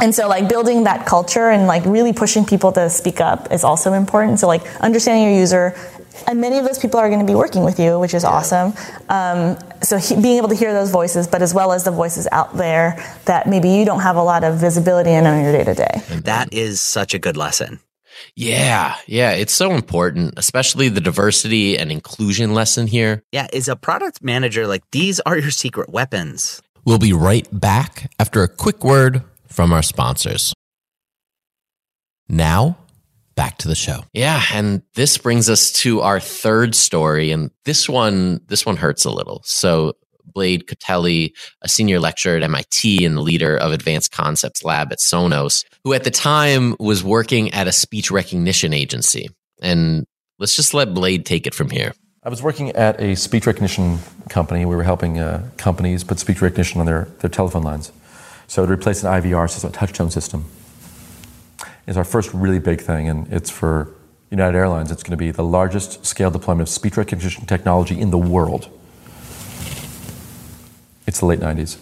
and 0.00 0.12
so 0.12 0.26
like 0.26 0.48
building 0.48 0.84
that 0.84 1.06
culture 1.06 1.50
and 1.50 1.66
like 1.68 1.84
really 1.84 2.12
pushing 2.12 2.44
people 2.44 2.72
to 2.72 2.90
speak 2.90 3.20
up 3.20 3.52
is 3.52 3.62
also 3.62 3.92
important. 3.92 4.40
So 4.40 4.48
like 4.48 4.64
understanding 4.80 5.28
your 5.28 5.38
user, 5.38 5.76
and 6.26 6.40
many 6.40 6.58
of 6.58 6.64
those 6.64 6.78
people 6.78 6.98
are 6.98 7.08
going 7.08 7.20
to 7.20 7.26
be 7.26 7.34
working 7.34 7.64
with 7.64 7.78
you, 7.78 7.98
which 7.98 8.14
is 8.14 8.22
yeah. 8.22 8.30
awesome. 8.30 8.74
Um, 9.08 9.58
so 9.82 9.98
he, 9.98 10.14
being 10.14 10.38
able 10.38 10.48
to 10.48 10.54
hear 10.54 10.72
those 10.72 10.90
voices, 10.90 11.26
but 11.26 11.42
as 11.42 11.54
well 11.54 11.72
as 11.72 11.84
the 11.84 11.90
voices 11.90 12.28
out 12.32 12.56
there 12.56 13.02
that 13.24 13.48
maybe 13.48 13.68
you 13.70 13.84
don't 13.84 14.00
have 14.00 14.16
a 14.16 14.22
lot 14.22 14.44
of 14.44 14.56
visibility 14.56 15.10
in 15.10 15.26
on 15.26 15.42
your 15.42 15.52
day 15.52 15.64
to 15.64 15.74
day. 15.74 16.02
That 16.24 16.52
is 16.52 16.80
such 16.80 17.14
a 17.14 17.18
good 17.18 17.36
lesson. 17.36 17.80
Yeah, 18.36 18.96
yeah, 19.06 19.32
it's 19.32 19.52
so 19.52 19.72
important, 19.72 20.34
especially 20.36 20.88
the 20.88 21.00
diversity 21.00 21.78
and 21.78 21.90
inclusion 21.90 22.54
lesson 22.54 22.86
here. 22.86 23.22
Yeah, 23.32 23.46
is 23.52 23.68
a 23.68 23.76
product 23.76 24.22
manager 24.22 24.66
like 24.66 24.82
these 24.90 25.20
are 25.20 25.38
your 25.38 25.50
secret 25.50 25.90
weapons. 25.90 26.62
We'll 26.84 26.98
be 26.98 27.12
right 27.12 27.46
back 27.52 28.10
after 28.18 28.42
a 28.42 28.48
quick 28.48 28.84
word 28.84 29.22
from 29.46 29.72
our 29.72 29.82
sponsors. 29.82 30.52
Now, 32.28 32.78
back 33.34 33.58
to 33.58 33.68
the 33.68 33.74
show. 33.74 34.04
Yeah, 34.12 34.42
and 34.52 34.82
this 34.94 35.18
brings 35.18 35.48
us 35.48 35.72
to 35.72 36.00
our 36.00 36.20
third 36.20 36.74
story 36.74 37.30
and 37.30 37.50
this 37.64 37.88
one 37.88 38.40
this 38.46 38.66
one 38.66 38.76
hurts 38.76 39.04
a 39.04 39.10
little. 39.10 39.42
So 39.44 39.94
Blade 40.24 40.66
Kotelly, 40.66 41.32
a 41.62 41.68
senior 41.68 42.00
lecturer 42.00 42.36
at 42.36 42.42
MIT 42.42 43.04
and 43.04 43.16
the 43.16 43.20
leader 43.20 43.56
of 43.56 43.72
Advanced 43.72 44.12
Concepts 44.12 44.64
Lab 44.64 44.92
at 44.92 44.98
Sonos, 44.98 45.64
who 45.84 45.92
at 45.92 46.04
the 46.04 46.10
time 46.10 46.76
was 46.78 47.04
working 47.04 47.52
at 47.52 47.68
a 47.68 47.72
speech 47.72 48.10
recognition 48.10 48.72
agency. 48.72 49.28
And 49.60 50.06
let's 50.38 50.56
just 50.56 50.74
let 50.74 50.94
Blade 50.94 51.26
take 51.26 51.46
it 51.46 51.54
from 51.54 51.70
here. 51.70 51.92
I 52.24 52.28
was 52.28 52.42
working 52.42 52.70
at 52.70 53.00
a 53.00 53.16
speech 53.16 53.46
recognition 53.46 53.98
company. 54.28 54.64
We 54.64 54.76
were 54.76 54.84
helping 54.84 55.18
uh, 55.18 55.48
companies 55.56 56.04
put 56.04 56.18
speech 56.20 56.40
recognition 56.40 56.80
on 56.80 56.86
their, 56.86 57.08
their 57.18 57.30
telephone 57.30 57.62
lines. 57.62 57.90
So 58.46 58.64
to 58.64 58.72
replace 58.72 59.02
an 59.02 59.10
IVR 59.10 59.50
system, 59.50 59.70
a 59.70 59.72
touch 59.72 59.92
tone 59.92 60.10
system 60.10 60.44
is 61.86 61.96
our 61.96 62.04
first 62.04 62.32
really 62.32 62.58
big 62.58 62.80
thing, 62.80 63.08
and 63.08 63.32
it's 63.32 63.50
for 63.50 63.92
United 64.30 64.56
Airlines, 64.56 64.90
it's 64.90 65.02
going 65.02 65.10
to 65.10 65.16
be 65.16 65.30
the 65.30 65.44
largest 65.44 66.06
scale 66.06 66.30
deployment 66.30 66.68
of 66.68 66.72
speech 66.72 66.96
recognition 66.96 67.44
technology 67.44 68.00
in 68.00 68.10
the 68.10 68.18
world. 68.18 68.70
It's 71.06 71.20
the 71.20 71.26
late 71.26 71.40
90s. 71.40 71.76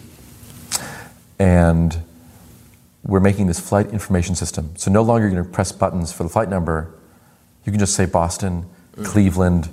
And 1.39 1.97
we're 3.03 3.21
making 3.21 3.47
this 3.47 3.59
flight 3.59 3.87
information 3.91 4.35
system. 4.35 4.73
So 4.75 4.91
no 4.91 5.01
longer 5.01 5.27
you're 5.27 5.35
going 5.35 5.45
to 5.45 5.49
press 5.49 5.71
buttons 5.71 6.11
for 6.11 6.23
the 6.23 6.29
flight 6.29 6.49
number. 6.49 6.93
You 7.65 7.71
can 7.71 7.79
just 7.79 7.95
say 7.95 8.05
Boston, 8.05 8.65
mm. 8.95 9.05
Cleveland, 9.05 9.69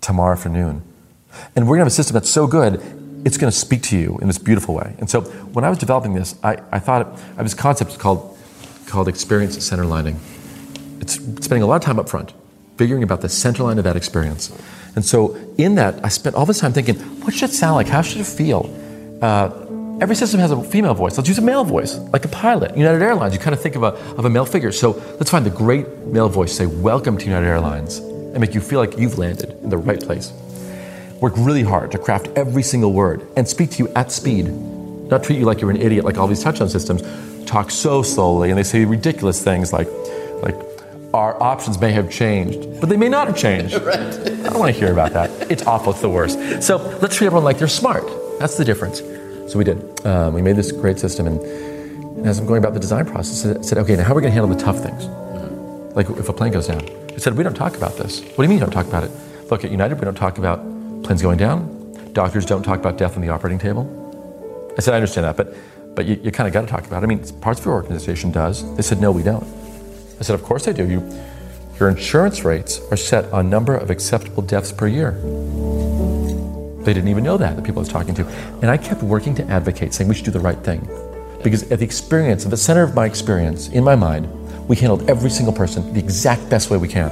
tomorrow 0.00 0.32
afternoon. 0.32 0.82
And 1.54 1.66
we're 1.66 1.76
going 1.76 1.80
to 1.80 1.84
have 1.84 1.86
a 1.88 1.90
system 1.90 2.14
that's 2.14 2.30
so 2.30 2.46
good, 2.46 2.80
it's 3.24 3.36
going 3.36 3.50
to 3.50 3.56
speak 3.56 3.82
to 3.82 3.98
you 3.98 4.18
in 4.20 4.28
this 4.28 4.38
beautiful 4.38 4.74
way. 4.74 4.94
And 4.98 5.10
so 5.10 5.20
when 5.20 5.64
I 5.64 5.68
was 5.68 5.78
developing 5.78 6.14
this, 6.14 6.36
I, 6.42 6.56
I 6.72 6.78
thought 6.78 7.06
I 7.06 7.36
have 7.36 7.44
this 7.44 7.54
concept 7.54 7.92
is 7.92 7.96
called, 7.96 8.33
called 8.86 9.08
experience 9.08 9.62
center 9.64 9.84
lining. 9.84 10.20
It's 11.00 11.14
spending 11.14 11.62
a 11.62 11.66
lot 11.66 11.76
of 11.76 11.82
time 11.82 11.98
up 11.98 12.08
front, 12.08 12.32
figuring 12.76 13.02
about 13.02 13.20
the 13.20 13.28
center 13.28 13.62
line 13.62 13.78
of 13.78 13.84
that 13.84 13.96
experience. 13.96 14.56
And 14.96 15.04
so 15.04 15.34
in 15.58 15.74
that, 15.74 16.04
I 16.04 16.08
spent 16.08 16.36
all 16.36 16.46
this 16.46 16.60
time 16.60 16.72
thinking, 16.72 16.96
what 17.22 17.34
should 17.34 17.50
it 17.50 17.52
sound 17.52 17.74
like? 17.74 17.88
How 17.88 18.02
should 18.02 18.20
it 18.20 18.26
feel? 18.26 18.70
Uh, 19.20 19.50
every 20.00 20.14
system 20.14 20.40
has 20.40 20.50
a 20.50 20.62
female 20.62 20.94
voice. 20.94 21.16
Let's 21.16 21.28
use 21.28 21.38
a 21.38 21.42
male 21.42 21.64
voice, 21.64 21.96
like 21.96 22.24
a 22.24 22.28
pilot. 22.28 22.76
United 22.76 23.02
Airlines, 23.02 23.34
you 23.34 23.40
kind 23.40 23.54
of 23.54 23.60
think 23.60 23.76
of 23.76 23.82
a, 23.82 23.88
of 24.16 24.24
a 24.24 24.30
male 24.30 24.44
figure. 24.44 24.72
So 24.72 24.92
let's 25.18 25.30
find 25.30 25.44
the 25.44 25.50
great 25.50 25.88
male 26.06 26.28
voice, 26.28 26.56
say, 26.56 26.66
welcome 26.66 27.18
to 27.18 27.24
United 27.24 27.46
Airlines, 27.46 27.98
and 27.98 28.40
make 28.40 28.54
you 28.54 28.60
feel 28.60 28.78
like 28.78 28.98
you've 28.98 29.18
landed 29.18 29.50
in 29.62 29.70
the 29.70 29.78
right 29.78 30.00
place. 30.00 30.32
Work 31.20 31.34
really 31.36 31.62
hard 31.62 31.90
to 31.92 31.98
craft 31.98 32.28
every 32.36 32.62
single 32.62 32.92
word 32.92 33.26
and 33.36 33.48
speak 33.48 33.70
to 33.72 33.78
you 33.84 33.88
at 33.94 34.12
speed. 34.12 34.48
Not 34.48 35.22
treat 35.22 35.38
you 35.38 35.44
like 35.44 35.60
you're 35.60 35.70
an 35.70 35.80
idiot 35.80 36.04
like 36.04 36.18
all 36.18 36.26
these 36.26 36.42
touch 36.42 36.58
tone 36.58 36.68
systems. 36.68 37.02
Talk 37.46 37.70
so 37.70 38.02
slowly 38.02 38.50
and 38.50 38.58
they 38.58 38.62
say 38.62 38.84
ridiculous 38.84 39.42
things 39.42 39.72
like, 39.72 39.88
like 40.42 40.56
our 41.14 41.40
options 41.40 41.80
may 41.80 41.92
have 41.92 42.10
changed, 42.10 42.80
but 42.80 42.88
they 42.88 42.96
may 42.96 43.08
not 43.08 43.28
have 43.28 43.36
changed. 43.36 43.74
right. 43.82 43.98
I 43.98 44.50
don't 44.50 44.58
want 44.58 44.74
to 44.74 44.78
hear 44.78 44.92
about 44.92 45.12
that. 45.12 45.50
It's 45.50 45.62
awful. 45.64 45.92
It's 45.92 46.00
the 46.00 46.08
worst. 46.08 46.62
So 46.62 46.76
let's 47.00 47.16
treat 47.16 47.28
everyone 47.28 47.44
like 47.44 47.58
they're 47.58 47.68
smart. 47.68 48.04
That's 48.40 48.56
the 48.56 48.64
difference. 48.64 48.98
So 49.50 49.58
we 49.58 49.64
did. 49.64 50.04
Um, 50.04 50.34
we 50.34 50.42
made 50.42 50.56
this 50.56 50.72
great 50.72 50.98
system, 50.98 51.26
and, 51.26 51.40
and, 51.40 52.26
as 52.26 52.38
I'm 52.38 52.46
going 52.46 52.58
about 52.58 52.74
the 52.74 52.80
design 52.80 53.06
process, 53.06 53.44
I 53.46 53.60
said, 53.62 53.78
okay, 53.78 53.94
now 53.94 54.02
how 54.02 54.12
are 54.12 54.16
we 54.16 54.22
going 54.22 54.32
to 54.32 54.40
handle 54.40 54.54
the 54.54 54.62
tough 54.62 54.78
things? 54.80 55.04
Like 55.94 56.10
if 56.10 56.28
a 56.28 56.32
plane 56.32 56.52
goes 56.52 56.66
down. 56.66 56.82
I 57.12 57.18
said, 57.18 57.36
we 57.36 57.44
don't 57.44 57.54
talk 57.54 57.76
about 57.76 57.96
this. 57.96 58.20
What 58.20 58.36
do 58.36 58.42
you 58.42 58.48
mean 58.48 58.58
you 58.58 58.64
don't 58.64 58.72
talk 58.72 58.86
about 58.86 59.04
it? 59.04 59.10
Look, 59.50 59.64
at 59.64 59.70
United, 59.70 60.00
we 60.00 60.04
don't 60.04 60.16
talk 60.16 60.38
about 60.38 60.58
planes 61.04 61.22
going 61.22 61.38
down. 61.38 61.70
Doctors 62.12 62.44
don't 62.44 62.62
talk 62.64 62.80
about 62.80 62.98
death 62.98 63.14
on 63.16 63.22
the 63.22 63.28
operating 63.28 63.58
table. 63.58 63.86
I 64.76 64.80
said, 64.80 64.94
I 64.94 64.96
understand 64.96 65.26
that, 65.26 65.36
but, 65.36 65.54
but 65.94 66.06
you, 66.06 66.20
you 66.22 66.30
kind 66.30 66.46
of 66.46 66.52
got 66.52 66.62
to 66.62 66.66
talk 66.66 66.86
about 66.86 67.02
it. 67.02 67.06
I 67.06 67.08
mean, 67.08 67.24
parts 67.40 67.60
of 67.60 67.66
your 67.66 67.74
organization 67.74 68.30
does. 68.30 68.74
They 68.76 68.82
said, 68.82 69.00
no, 69.00 69.12
we 69.12 69.22
don't. 69.22 69.44
I 70.18 70.22
said, 70.22 70.34
of 70.34 70.42
course 70.42 70.64
they 70.64 70.72
do. 70.72 70.88
You, 70.88 71.02
your 71.78 71.88
insurance 71.88 72.44
rates 72.44 72.80
are 72.90 72.96
set 72.96 73.32
on 73.32 73.50
number 73.50 73.76
of 73.76 73.90
acceptable 73.90 74.42
deaths 74.42 74.72
per 74.72 74.86
year. 74.86 75.12
They 76.84 76.92
didn't 76.92 77.08
even 77.08 77.24
know 77.24 77.36
that, 77.36 77.56
the 77.56 77.62
people 77.62 77.80
I 77.80 77.84
was 77.84 77.88
talking 77.88 78.14
to. 78.16 78.26
And 78.60 78.70
I 78.70 78.76
kept 78.76 79.02
working 79.02 79.34
to 79.36 79.44
advocate, 79.44 79.94
saying 79.94 80.08
we 80.08 80.14
should 80.14 80.24
do 80.24 80.30
the 80.30 80.40
right 80.40 80.58
thing. 80.58 80.88
Because 81.42 81.70
at 81.70 81.78
the 81.78 81.84
experience, 81.84 82.44
at 82.44 82.50
the 82.50 82.56
center 82.56 82.82
of 82.82 82.94
my 82.94 83.06
experience, 83.06 83.68
in 83.68 83.82
my 83.84 83.96
mind, 83.96 84.28
we 84.68 84.76
handled 84.76 85.08
every 85.10 85.30
single 85.30 85.52
person 85.52 85.92
the 85.92 85.98
exact 85.98 86.48
best 86.48 86.70
way 86.70 86.76
we 86.76 86.88
can. 86.88 87.10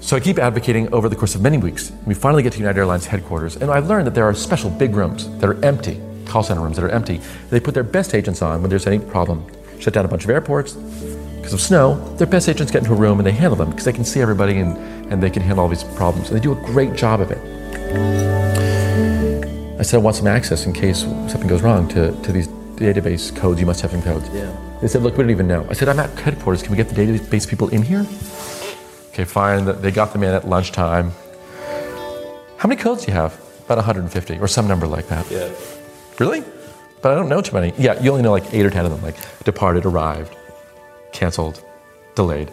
So 0.00 0.16
I 0.16 0.20
keep 0.20 0.38
advocating 0.38 0.92
over 0.92 1.08
the 1.08 1.16
course 1.16 1.34
of 1.34 1.42
many 1.42 1.58
weeks. 1.58 1.92
We 2.06 2.14
finally 2.14 2.42
get 2.42 2.54
to 2.54 2.58
United 2.58 2.80
Airlines 2.80 3.06
headquarters, 3.06 3.56
and 3.56 3.70
I've 3.70 3.86
learned 3.86 4.06
that 4.08 4.14
there 4.14 4.24
are 4.24 4.34
special 4.34 4.68
big 4.68 4.94
rooms 4.94 5.28
that 5.38 5.48
are 5.48 5.64
empty, 5.64 6.00
call 6.30 6.42
center 6.42 6.60
rooms 6.60 6.76
that 6.76 6.84
are 6.84 6.90
empty. 6.90 7.20
They 7.50 7.60
put 7.60 7.74
their 7.74 7.82
best 7.82 8.14
agents 8.14 8.40
on 8.40 8.62
when 8.62 8.70
there's 8.70 8.86
any 8.86 8.98
problem. 8.98 9.44
Shut 9.80 9.94
down 9.94 10.04
a 10.04 10.08
bunch 10.08 10.24
of 10.24 10.30
airports, 10.30 10.74
because 11.50 11.54
of 11.54 11.60
snow, 11.60 11.96
their 12.16 12.26
best 12.26 12.48
agents 12.48 12.70
get 12.70 12.82
into 12.82 12.92
a 12.92 12.96
room 12.96 13.18
and 13.18 13.26
they 13.26 13.32
handle 13.32 13.56
them 13.56 13.70
because 13.70 13.84
they 13.84 13.92
can 13.92 14.04
see 14.04 14.20
everybody 14.20 14.58
and, 14.58 14.76
and 15.10 15.22
they 15.22 15.30
can 15.30 15.42
handle 15.42 15.64
all 15.64 15.68
these 15.68 15.82
problems. 15.82 16.28
And 16.28 16.38
they 16.38 16.42
do 16.42 16.52
a 16.52 16.66
great 16.66 16.94
job 16.94 17.20
of 17.20 17.30
it. 17.30 17.38
I 19.78 19.82
said, 19.82 19.96
I 19.96 20.00
want 20.00 20.16
some 20.16 20.26
access 20.26 20.66
in 20.66 20.74
case 20.74 21.00
something 21.00 21.48
goes 21.48 21.62
wrong 21.62 21.88
to, 21.88 22.12
to 22.22 22.32
these 22.32 22.46
database 22.76 23.34
codes. 23.34 23.58
You 23.58 23.66
must 23.66 23.80
have 23.80 23.90
some 23.90 24.02
codes. 24.02 24.28
Yeah. 24.32 24.54
They 24.80 24.88
said, 24.88 25.02
look, 25.02 25.16
we 25.16 25.24
don't 25.24 25.30
even 25.30 25.48
know. 25.48 25.66
I 25.68 25.72
said, 25.72 25.88
I'm 25.88 25.98
at 25.98 26.10
headquarters. 26.18 26.62
Can 26.62 26.70
we 26.70 26.76
get 26.76 26.88
the 26.88 26.94
database 26.94 27.48
people 27.48 27.68
in 27.70 27.82
here? 27.82 28.06
Okay, 29.08 29.24
fine. 29.24 29.64
They 29.80 29.90
got 29.90 30.12
them 30.12 30.22
in 30.22 30.34
at 30.34 30.46
lunchtime. 30.46 31.12
How 32.58 32.68
many 32.68 32.80
codes 32.80 33.06
do 33.06 33.12
you 33.12 33.16
have? 33.16 33.40
About 33.64 33.78
150 33.78 34.38
or 34.38 34.46
some 34.46 34.68
number 34.68 34.86
like 34.86 35.08
that. 35.08 35.28
Yeah. 35.30 35.48
Really? 36.20 36.44
But 37.02 37.12
I 37.12 37.14
don't 37.14 37.30
know 37.30 37.40
too 37.40 37.54
many. 37.54 37.72
Yeah, 37.78 38.00
you 38.00 38.10
only 38.10 38.22
know 38.22 38.30
like 38.30 38.52
eight 38.52 38.66
or 38.66 38.70
ten 38.70 38.84
of 38.84 38.92
them, 38.92 39.02
like 39.02 39.16
departed, 39.42 39.86
arrived, 39.86 40.36
canceled, 41.12 41.64
delayed. 42.14 42.52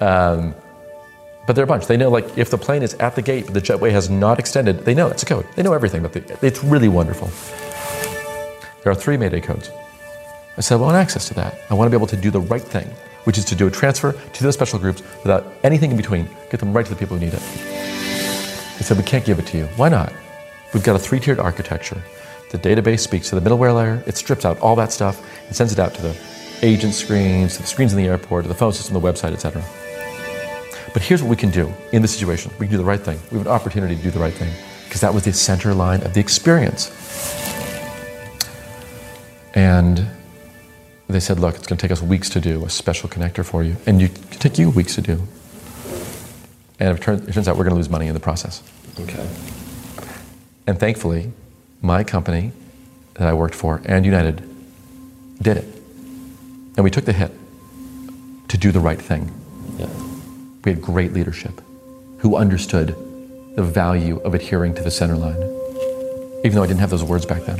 Um, 0.00 0.54
but 1.46 1.54
they're 1.54 1.64
a 1.64 1.66
bunch. 1.66 1.86
They 1.86 1.96
know, 1.96 2.08
like, 2.08 2.38
if 2.38 2.50
the 2.50 2.58
plane 2.58 2.82
is 2.82 2.94
at 2.94 3.14
the 3.16 3.22
gate, 3.22 3.46
but 3.46 3.54
the 3.54 3.60
jetway 3.60 3.90
has 3.90 4.08
not 4.08 4.38
extended, 4.38 4.84
they 4.84 4.94
know 4.94 5.08
it's 5.08 5.24
a 5.24 5.26
code. 5.26 5.46
They 5.56 5.62
know 5.62 5.72
everything. 5.72 6.02
But 6.02 6.12
they, 6.12 6.22
it's 6.46 6.62
really 6.62 6.88
wonderful. 6.88 7.28
There 8.82 8.92
are 8.92 8.94
three 8.94 9.16
Mayday 9.16 9.40
codes. 9.40 9.68
I 10.56 10.60
said, 10.60 10.76
I 10.76 10.78
want 10.78 10.96
access 10.96 11.26
to 11.28 11.34
that. 11.34 11.58
I 11.70 11.74
want 11.74 11.86
to 11.86 11.90
be 11.90 11.96
able 11.96 12.06
to 12.08 12.16
do 12.16 12.30
the 12.30 12.40
right 12.40 12.62
thing, 12.62 12.86
which 13.24 13.36
is 13.36 13.44
to 13.46 13.56
do 13.56 13.66
a 13.66 13.70
transfer 13.70 14.12
to 14.12 14.42
those 14.42 14.54
special 14.54 14.78
groups 14.78 15.02
without 15.22 15.52
anything 15.64 15.90
in 15.90 15.96
between, 15.96 16.28
get 16.50 16.60
them 16.60 16.72
right 16.72 16.86
to 16.86 16.90
the 16.90 16.98
people 16.98 17.16
who 17.16 17.24
need 17.24 17.34
it. 17.34 17.40
They 17.40 18.84
said, 18.84 18.96
we 18.96 19.02
can't 19.02 19.24
give 19.24 19.38
it 19.40 19.46
to 19.46 19.58
you. 19.58 19.66
Why 19.76 19.88
not? 19.88 20.12
We've 20.72 20.84
got 20.84 20.96
a 20.96 21.00
three 21.00 21.20
tiered 21.20 21.40
architecture. 21.40 22.00
The 22.50 22.58
database 22.58 23.00
speaks 23.00 23.28
to 23.30 23.38
the 23.38 23.48
middleware 23.48 23.74
layer, 23.74 24.02
it 24.06 24.16
strips 24.16 24.44
out 24.44 24.58
all 24.60 24.76
that 24.76 24.92
stuff 24.92 25.20
and 25.46 25.56
sends 25.56 25.72
it 25.72 25.78
out 25.78 25.94
to 25.94 26.02
the 26.02 26.16
agent 26.62 26.94
screens, 26.94 27.56
to 27.56 27.62
the 27.62 27.68
screens 27.68 27.92
in 27.92 27.98
the 27.98 28.08
airport, 28.08 28.44
to 28.44 28.48
the 28.48 28.54
phone 28.54 28.72
system, 28.72 28.94
the 28.94 29.00
website, 29.00 29.32
etc. 29.32 29.62
But 30.92 31.02
here's 31.02 31.22
what 31.22 31.28
we 31.28 31.36
can 31.36 31.50
do 31.50 31.72
in 31.92 32.02
this 32.02 32.14
situation. 32.14 32.50
We 32.58 32.66
can 32.66 32.72
do 32.72 32.78
the 32.78 32.84
right 32.84 33.00
thing. 33.00 33.18
We 33.30 33.38
have 33.38 33.46
an 33.46 33.52
opportunity 33.52 33.96
to 33.96 34.02
do 34.02 34.10
the 34.10 34.20
right 34.20 34.32
thing 34.32 34.52
because 34.84 35.00
that 35.00 35.12
was 35.12 35.24
the 35.24 35.32
center 35.32 35.74
line 35.74 36.02
of 36.02 36.14
the 36.14 36.20
experience. 36.20 36.90
And 39.54 40.06
they 41.08 41.20
said, 41.20 41.38
look, 41.38 41.56
it's 41.56 41.66
going 41.66 41.78
to 41.78 41.82
take 41.82 41.90
us 41.90 42.02
weeks 42.02 42.28
to 42.30 42.40
do 42.40 42.64
a 42.64 42.70
special 42.70 43.08
connector 43.08 43.44
for 43.44 43.62
you. 43.62 43.76
And 43.86 44.00
you, 44.00 44.06
it 44.06 44.30
can 44.30 44.40
take 44.40 44.58
you 44.58 44.70
weeks 44.70 44.94
to 44.94 45.02
do. 45.02 45.22
And 46.78 46.96
it 46.96 47.02
turns, 47.02 47.26
it 47.26 47.32
turns 47.32 47.48
out 47.48 47.56
we're 47.56 47.64
going 47.64 47.74
to 47.74 47.76
lose 47.76 47.88
money 47.88 48.06
in 48.06 48.14
the 48.14 48.20
process. 48.20 48.62
Okay. 49.00 49.26
And 50.66 50.78
thankfully, 50.78 51.32
my 51.82 52.04
company 52.04 52.52
that 53.14 53.28
I 53.28 53.32
worked 53.32 53.54
for 53.54 53.80
and 53.84 54.04
United 54.04 54.42
did 55.40 55.56
it. 55.56 55.64
And 56.76 56.84
we 56.84 56.90
took 56.90 57.04
the 57.04 57.12
hit 57.12 57.32
to 58.48 58.58
do 58.58 58.70
the 58.70 58.80
right 58.80 59.00
thing. 59.00 59.32
Yeah. 59.78 59.88
We 60.64 60.72
had 60.72 60.82
great 60.82 61.12
leadership 61.12 61.60
who 62.18 62.36
understood 62.36 62.88
the 63.56 63.62
value 63.62 64.18
of 64.18 64.34
adhering 64.34 64.74
to 64.74 64.82
the 64.82 64.90
center 64.90 65.16
line, 65.16 65.42
even 66.44 66.56
though 66.56 66.62
I 66.62 66.66
didn't 66.66 66.80
have 66.80 66.90
those 66.90 67.04
words 67.04 67.24
back 67.24 67.42
then. 67.44 67.58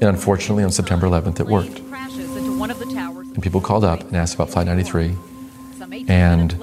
And 0.00 0.04
unfortunately, 0.04 0.62
on 0.62 0.70
September 0.70 1.08
11th, 1.08 1.40
it 1.40 1.46
worked. 1.46 1.80
And 1.80 3.42
people 3.42 3.60
called 3.60 3.84
up 3.84 4.00
and 4.02 4.16
asked 4.16 4.34
about 4.34 4.50
Flight 4.50 4.66
93. 4.66 5.16
And 6.08 6.56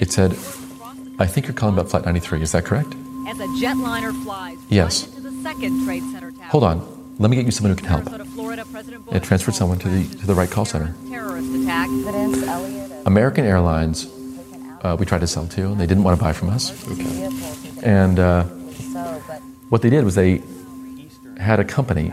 it 0.00 0.10
said, 0.10 0.32
I 1.20 1.26
think 1.26 1.46
you're 1.46 1.54
calling 1.54 1.74
about 1.76 1.90
Flight 1.90 2.04
93. 2.04 2.42
Is 2.42 2.52
that 2.52 2.64
correct? 2.64 2.94
As 3.28 3.38
a 3.40 3.46
jetliner 3.62 4.12
flies 4.24 4.56
Yes. 4.68 5.06
right 5.06 5.16
into 5.18 5.30
the 5.30 5.42
second 5.42 5.84
Trade 5.84 6.02
Center 6.12 6.30
tower. 6.32 6.44
Hold 6.46 6.64
on. 6.64 7.14
Let 7.18 7.28
me 7.30 7.36
get 7.36 7.44
you 7.44 7.50
someone 7.50 7.70
who 7.72 7.76
can 7.76 7.86
help. 7.86 8.04
Minnesota, 8.04 8.24
Florida, 8.30 8.64
It 9.12 9.22
transferred 9.22 9.54
someone 9.54 9.78
to 9.80 9.88
the, 9.88 10.16
to 10.18 10.26
the 10.26 10.34
right 10.34 10.50
call 10.50 10.64
center. 10.64 10.94
Terrorist 11.10 11.50
attack. 11.62 11.88
Evidence, 11.90 12.42
Elliot, 12.46 12.90
and 12.92 13.06
American 13.06 13.44
Airlines, 13.44 14.06
uh, 14.82 14.96
we 14.98 15.04
tried 15.04 15.20
to 15.20 15.26
sell 15.26 15.46
to, 15.48 15.62
and 15.66 15.80
they 15.80 15.86
didn't 15.86 16.04
want 16.04 16.16
to 16.18 16.24
buy 16.24 16.32
from 16.32 16.48
us. 16.48 16.70
vehicles. 16.70 17.82
And 17.82 18.18
uh, 18.18 18.44
what 19.68 19.82
they 19.82 19.90
did 19.90 20.04
was 20.04 20.14
they 20.14 20.42
had 21.38 21.60
a 21.60 21.64
company 21.64 22.12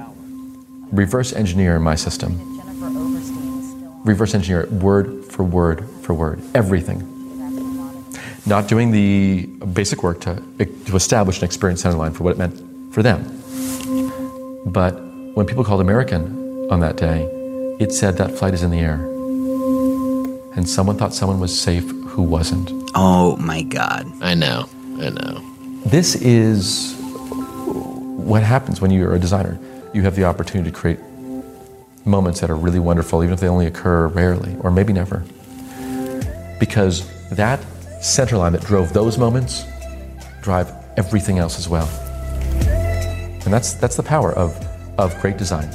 reverse 0.92 1.32
engineer 1.34 1.80
my 1.84 1.96
system, 1.96 2.38
Jennifer 2.58 2.86
Overstein 2.88 3.60
is 3.62 3.70
still 3.70 3.88
on 3.88 4.04
reverse 4.04 4.34
engineer 4.36 4.62
it 4.62 4.72
word 4.72 5.24
for 5.26 5.44
word 5.44 5.88
for 6.02 6.14
word, 6.14 6.42
everything. 6.54 7.15
Not 8.48 8.68
doing 8.68 8.92
the 8.92 9.48
basic 9.74 10.04
work 10.04 10.22
to, 10.22 10.42
to 10.60 10.96
establish 10.96 11.40
an 11.40 11.46
experience 11.46 11.82
center 11.82 11.98
line 11.98 12.14
for 12.14 12.24
what 12.24 12.34
it 12.34 12.38
meant 12.38 12.94
for 12.94 13.02
them. 13.02 13.24
But 14.66 14.92
when 15.36 15.46
people 15.46 15.64
called 15.64 15.82
American 15.82 16.68
on 16.72 16.80
that 16.80 16.96
day, 16.96 17.24
it 17.80 17.92
said 17.92 18.18
that 18.18 18.38
flight 18.38 18.54
is 18.54 18.64
in 18.64 18.72
the 18.72 18.80
air. 18.80 18.96
And 20.56 20.70
someone 20.70 20.98
thought 20.98 21.14
someone 21.14 21.40
was 21.40 21.58
safe 21.60 21.90
who 21.90 22.22
wasn't. 22.22 22.72
Oh 22.96 23.36
my 23.38 23.64
God. 23.64 24.10
I 24.22 24.36
know. 24.36 24.70
I 25.00 25.10
know. 25.10 25.42
This 25.86 26.16
is 26.16 26.96
what 27.00 28.44
happens 28.44 28.80
when 28.80 28.92
you're 28.92 29.14
a 29.14 29.20
designer. 29.20 29.60
You 29.94 30.04
have 30.04 30.16
the 30.16 30.24
opportunity 30.24 30.72
to 30.72 30.76
create 30.76 31.00
moments 32.06 32.40
that 32.42 32.50
are 32.50 32.56
really 32.56 32.80
wonderful, 32.80 33.24
even 33.24 33.34
if 33.34 33.40
they 33.40 33.48
only 33.48 33.66
occur 33.66 34.08
rarely 34.08 34.56
or 34.60 34.72
maybe 34.72 34.94
never. 34.94 35.26
Because 36.60 37.10
that 37.30 37.60
center 38.06 38.38
line 38.38 38.54
that 38.54 38.62
drove 38.62 38.94
those 38.94 39.18
moments 39.18 39.66
drive 40.42 40.72
everything 40.96 41.40
else 41.40 41.58
as 41.58 41.68
well. 41.68 41.88
And 43.44 43.54
that's, 43.54 43.74
that's 43.74 43.96
the 43.96 44.04
power 44.04 44.32
of, 44.34 44.56
of 45.00 45.20
great 45.22 45.38
design. 45.38 45.70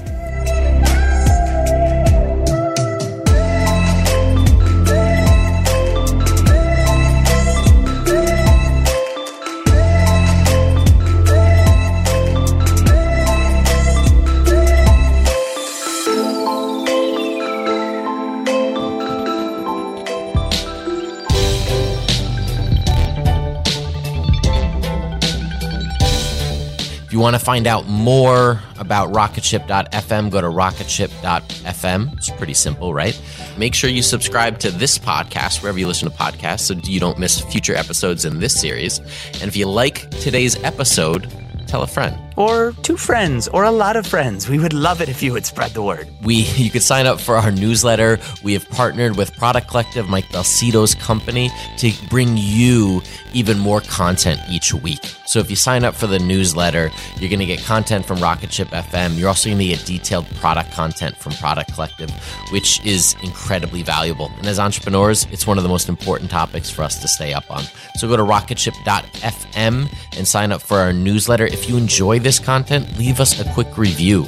You 27.21 27.23
want 27.23 27.37
to 27.37 27.45
find 27.45 27.67
out 27.67 27.87
more 27.87 28.63
about 28.79 29.13
rocketship.fm, 29.13 30.31
go 30.31 30.41
to 30.41 30.47
rocketship.fm. 30.47 32.17
It's 32.17 32.31
pretty 32.31 32.55
simple, 32.55 32.95
right? 32.95 33.21
Make 33.59 33.75
sure 33.75 33.91
you 33.91 34.01
subscribe 34.01 34.59
to 34.61 34.71
this 34.71 34.97
podcast 34.97 35.61
wherever 35.61 35.79
you 35.79 35.87
listen 35.87 36.11
to 36.11 36.17
podcasts 36.17 36.61
so 36.61 36.75
you 36.91 36.99
don't 36.99 37.19
miss 37.19 37.39
future 37.39 37.75
episodes 37.75 38.25
in 38.25 38.41
this 38.41 38.59
series. 38.59 39.01
And 39.35 39.43
if 39.43 39.55
you 39.55 39.69
like 39.69 40.09
today's 40.13 40.57
episode, 40.65 41.31
tell 41.67 41.83
a 41.83 41.87
friend. 41.87 42.30
Or 42.37 42.73
two 42.83 42.97
friends, 42.97 43.49
or 43.49 43.65
a 43.65 43.71
lot 43.71 43.97
of 43.97 44.07
friends. 44.07 44.49
We 44.49 44.59
would 44.59 44.73
love 44.73 45.01
it 45.01 45.09
if 45.09 45.23
you 45.23 45.33
would 45.33 45.47
spread 45.47 45.73
the 45.73 45.83
word. 45.83 46.09
We 46.23 46.35
you 46.57 46.71
could 46.71 46.83
sign 46.83 47.07
up 47.07 47.21
for 47.21 47.37
our 47.37 47.51
newsletter. 47.51 48.19
We 48.43 48.53
have 48.55 48.69
partnered 48.71 49.17
with 49.17 49.37
Product 49.37 49.69
Collective, 49.69 50.09
Mike 50.09 50.27
Belsito's 50.27 50.95
company, 50.95 51.51
to 51.79 51.93
bring 52.09 52.37
you 52.37 53.03
even 53.33 53.59
more 53.59 53.81
content 53.81 54.41
each 54.51 54.73
week. 54.75 55.05
So 55.27 55.39
if 55.39 55.51
you 55.51 55.57
sign 55.57 55.85
up 55.85 55.95
for 55.95 56.07
the 56.07 56.19
newsletter, 56.19 56.91
you're 57.19 57.31
going 57.31 57.41
to 57.41 57.47
get 57.47 57.61
content 57.63 58.05
from 58.05 58.19
Rocketship 58.19 58.69
FM. 58.69 59.19
You're 59.19 59.29
also 59.29 59.49
going 59.49 59.59
to 59.59 59.67
get 59.67 59.85
detailed 59.85 60.27
product 60.37 60.73
content 60.73 61.17
from 61.17 61.33
Product 61.35 61.73
Collective, 61.73 62.11
which 62.51 62.85
is 62.85 63.15
incredibly 63.23 63.83
valuable. 63.83 64.31
And 64.39 64.47
as 64.47 64.59
entrepreneurs, 64.59 65.27
it's 65.31 65.47
one 65.47 65.57
of 65.57 65.63
the 65.63 65.69
most 65.69 65.89
important 65.89 66.31
topics 66.31 66.71
for 66.71 66.83
us 66.83 67.01
to 67.01 67.09
stay 67.09 67.33
up 67.33 67.49
on. 67.51 67.63
So 67.97 68.09
go 68.09 68.17
to 68.17 68.23
rocketship.fm 68.23 69.89
and 70.17 70.29
sign 70.29 70.53
up 70.53 70.63
for 70.63 70.79
our 70.79 70.93
newsletter. 70.93 71.47
If 71.47 71.69
you 71.69 71.77
enjoy 71.77 72.19
this 72.23 72.39
content, 72.39 72.99
leave 72.99 73.21
us 73.21 73.41
a 73.41 73.53
quick 73.53 73.77
review 73.77 74.27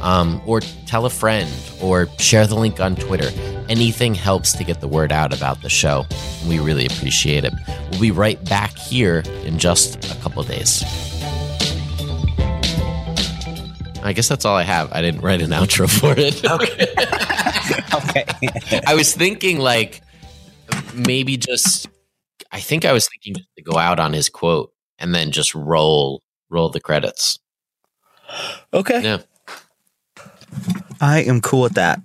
um, 0.00 0.40
or 0.46 0.60
tell 0.86 1.06
a 1.06 1.10
friend 1.10 1.50
or 1.80 2.08
share 2.18 2.46
the 2.46 2.54
link 2.54 2.80
on 2.80 2.96
Twitter. 2.96 3.30
Anything 3.68 4.14
helps 4.14 4.52
to 4.54 4.64
get 4.64 4.80
the 4.80 4.88
word 4.88 5.12
out 5.12 5.36
about 5.36 5.62
the 5.62 5.68
show. 5.68 6.06
We 6.48 6.58
really 6.58 6.86
appreciate 6.86 7.44
it. 7.44 7.52
We'll 7.90 8.00
be 8.00 8.10
right 8.10 8.42
back 8.46 8.76
here 8.76 9.22
in 9.44 9.58
just 9.58 10.04
a 10.10 10.16
couple 10.22 10.42
days. 10.42 10.82
I 14.02 14.12
guess 14.14 14.28
that's 14.28 14.44
all 14.44 14.56
I 14.56 14.62
have. 14.62 14.90
I 14.92 15.02
didn't 15.02 15.20
write 15.20 15.42
an 15.42 15.50
outro 15.50 15.88
for 15.88 16.14
it. 16.16 16.42
Okay. 16.50 18.24
okay. 18.54 18.80
I 18.86 18.94
was 18.94 19.14
thinking 19.14 19.58
like 19.58 20.00
maybe 20.94 21.36
just 21.36 21.88
I 22.50 22.60
think 22.60 22.84
I 22.84 22.92
was 22.92 23.08
thinking 23.08 23.42
to 23.56 23.62
go 23.62 23.78
out 23.78 24.00
on 24.00 24.12
his 24.12 24.28
quote 24.28 24.72
and 24.98 25.14
then 25.14 25.30
just 25.30 25.54
roll 25.54 26.22
roll 26.50 26.68
the 26.68 26.80
credits. 26.80 27.38
okay. 28.74 29.00
Yeah. 29.02 29.18
I 31.00 31.20
am 31.22 31.40
cool 31.40 31.62
with 31.62 31.74
that. 31.74 32.00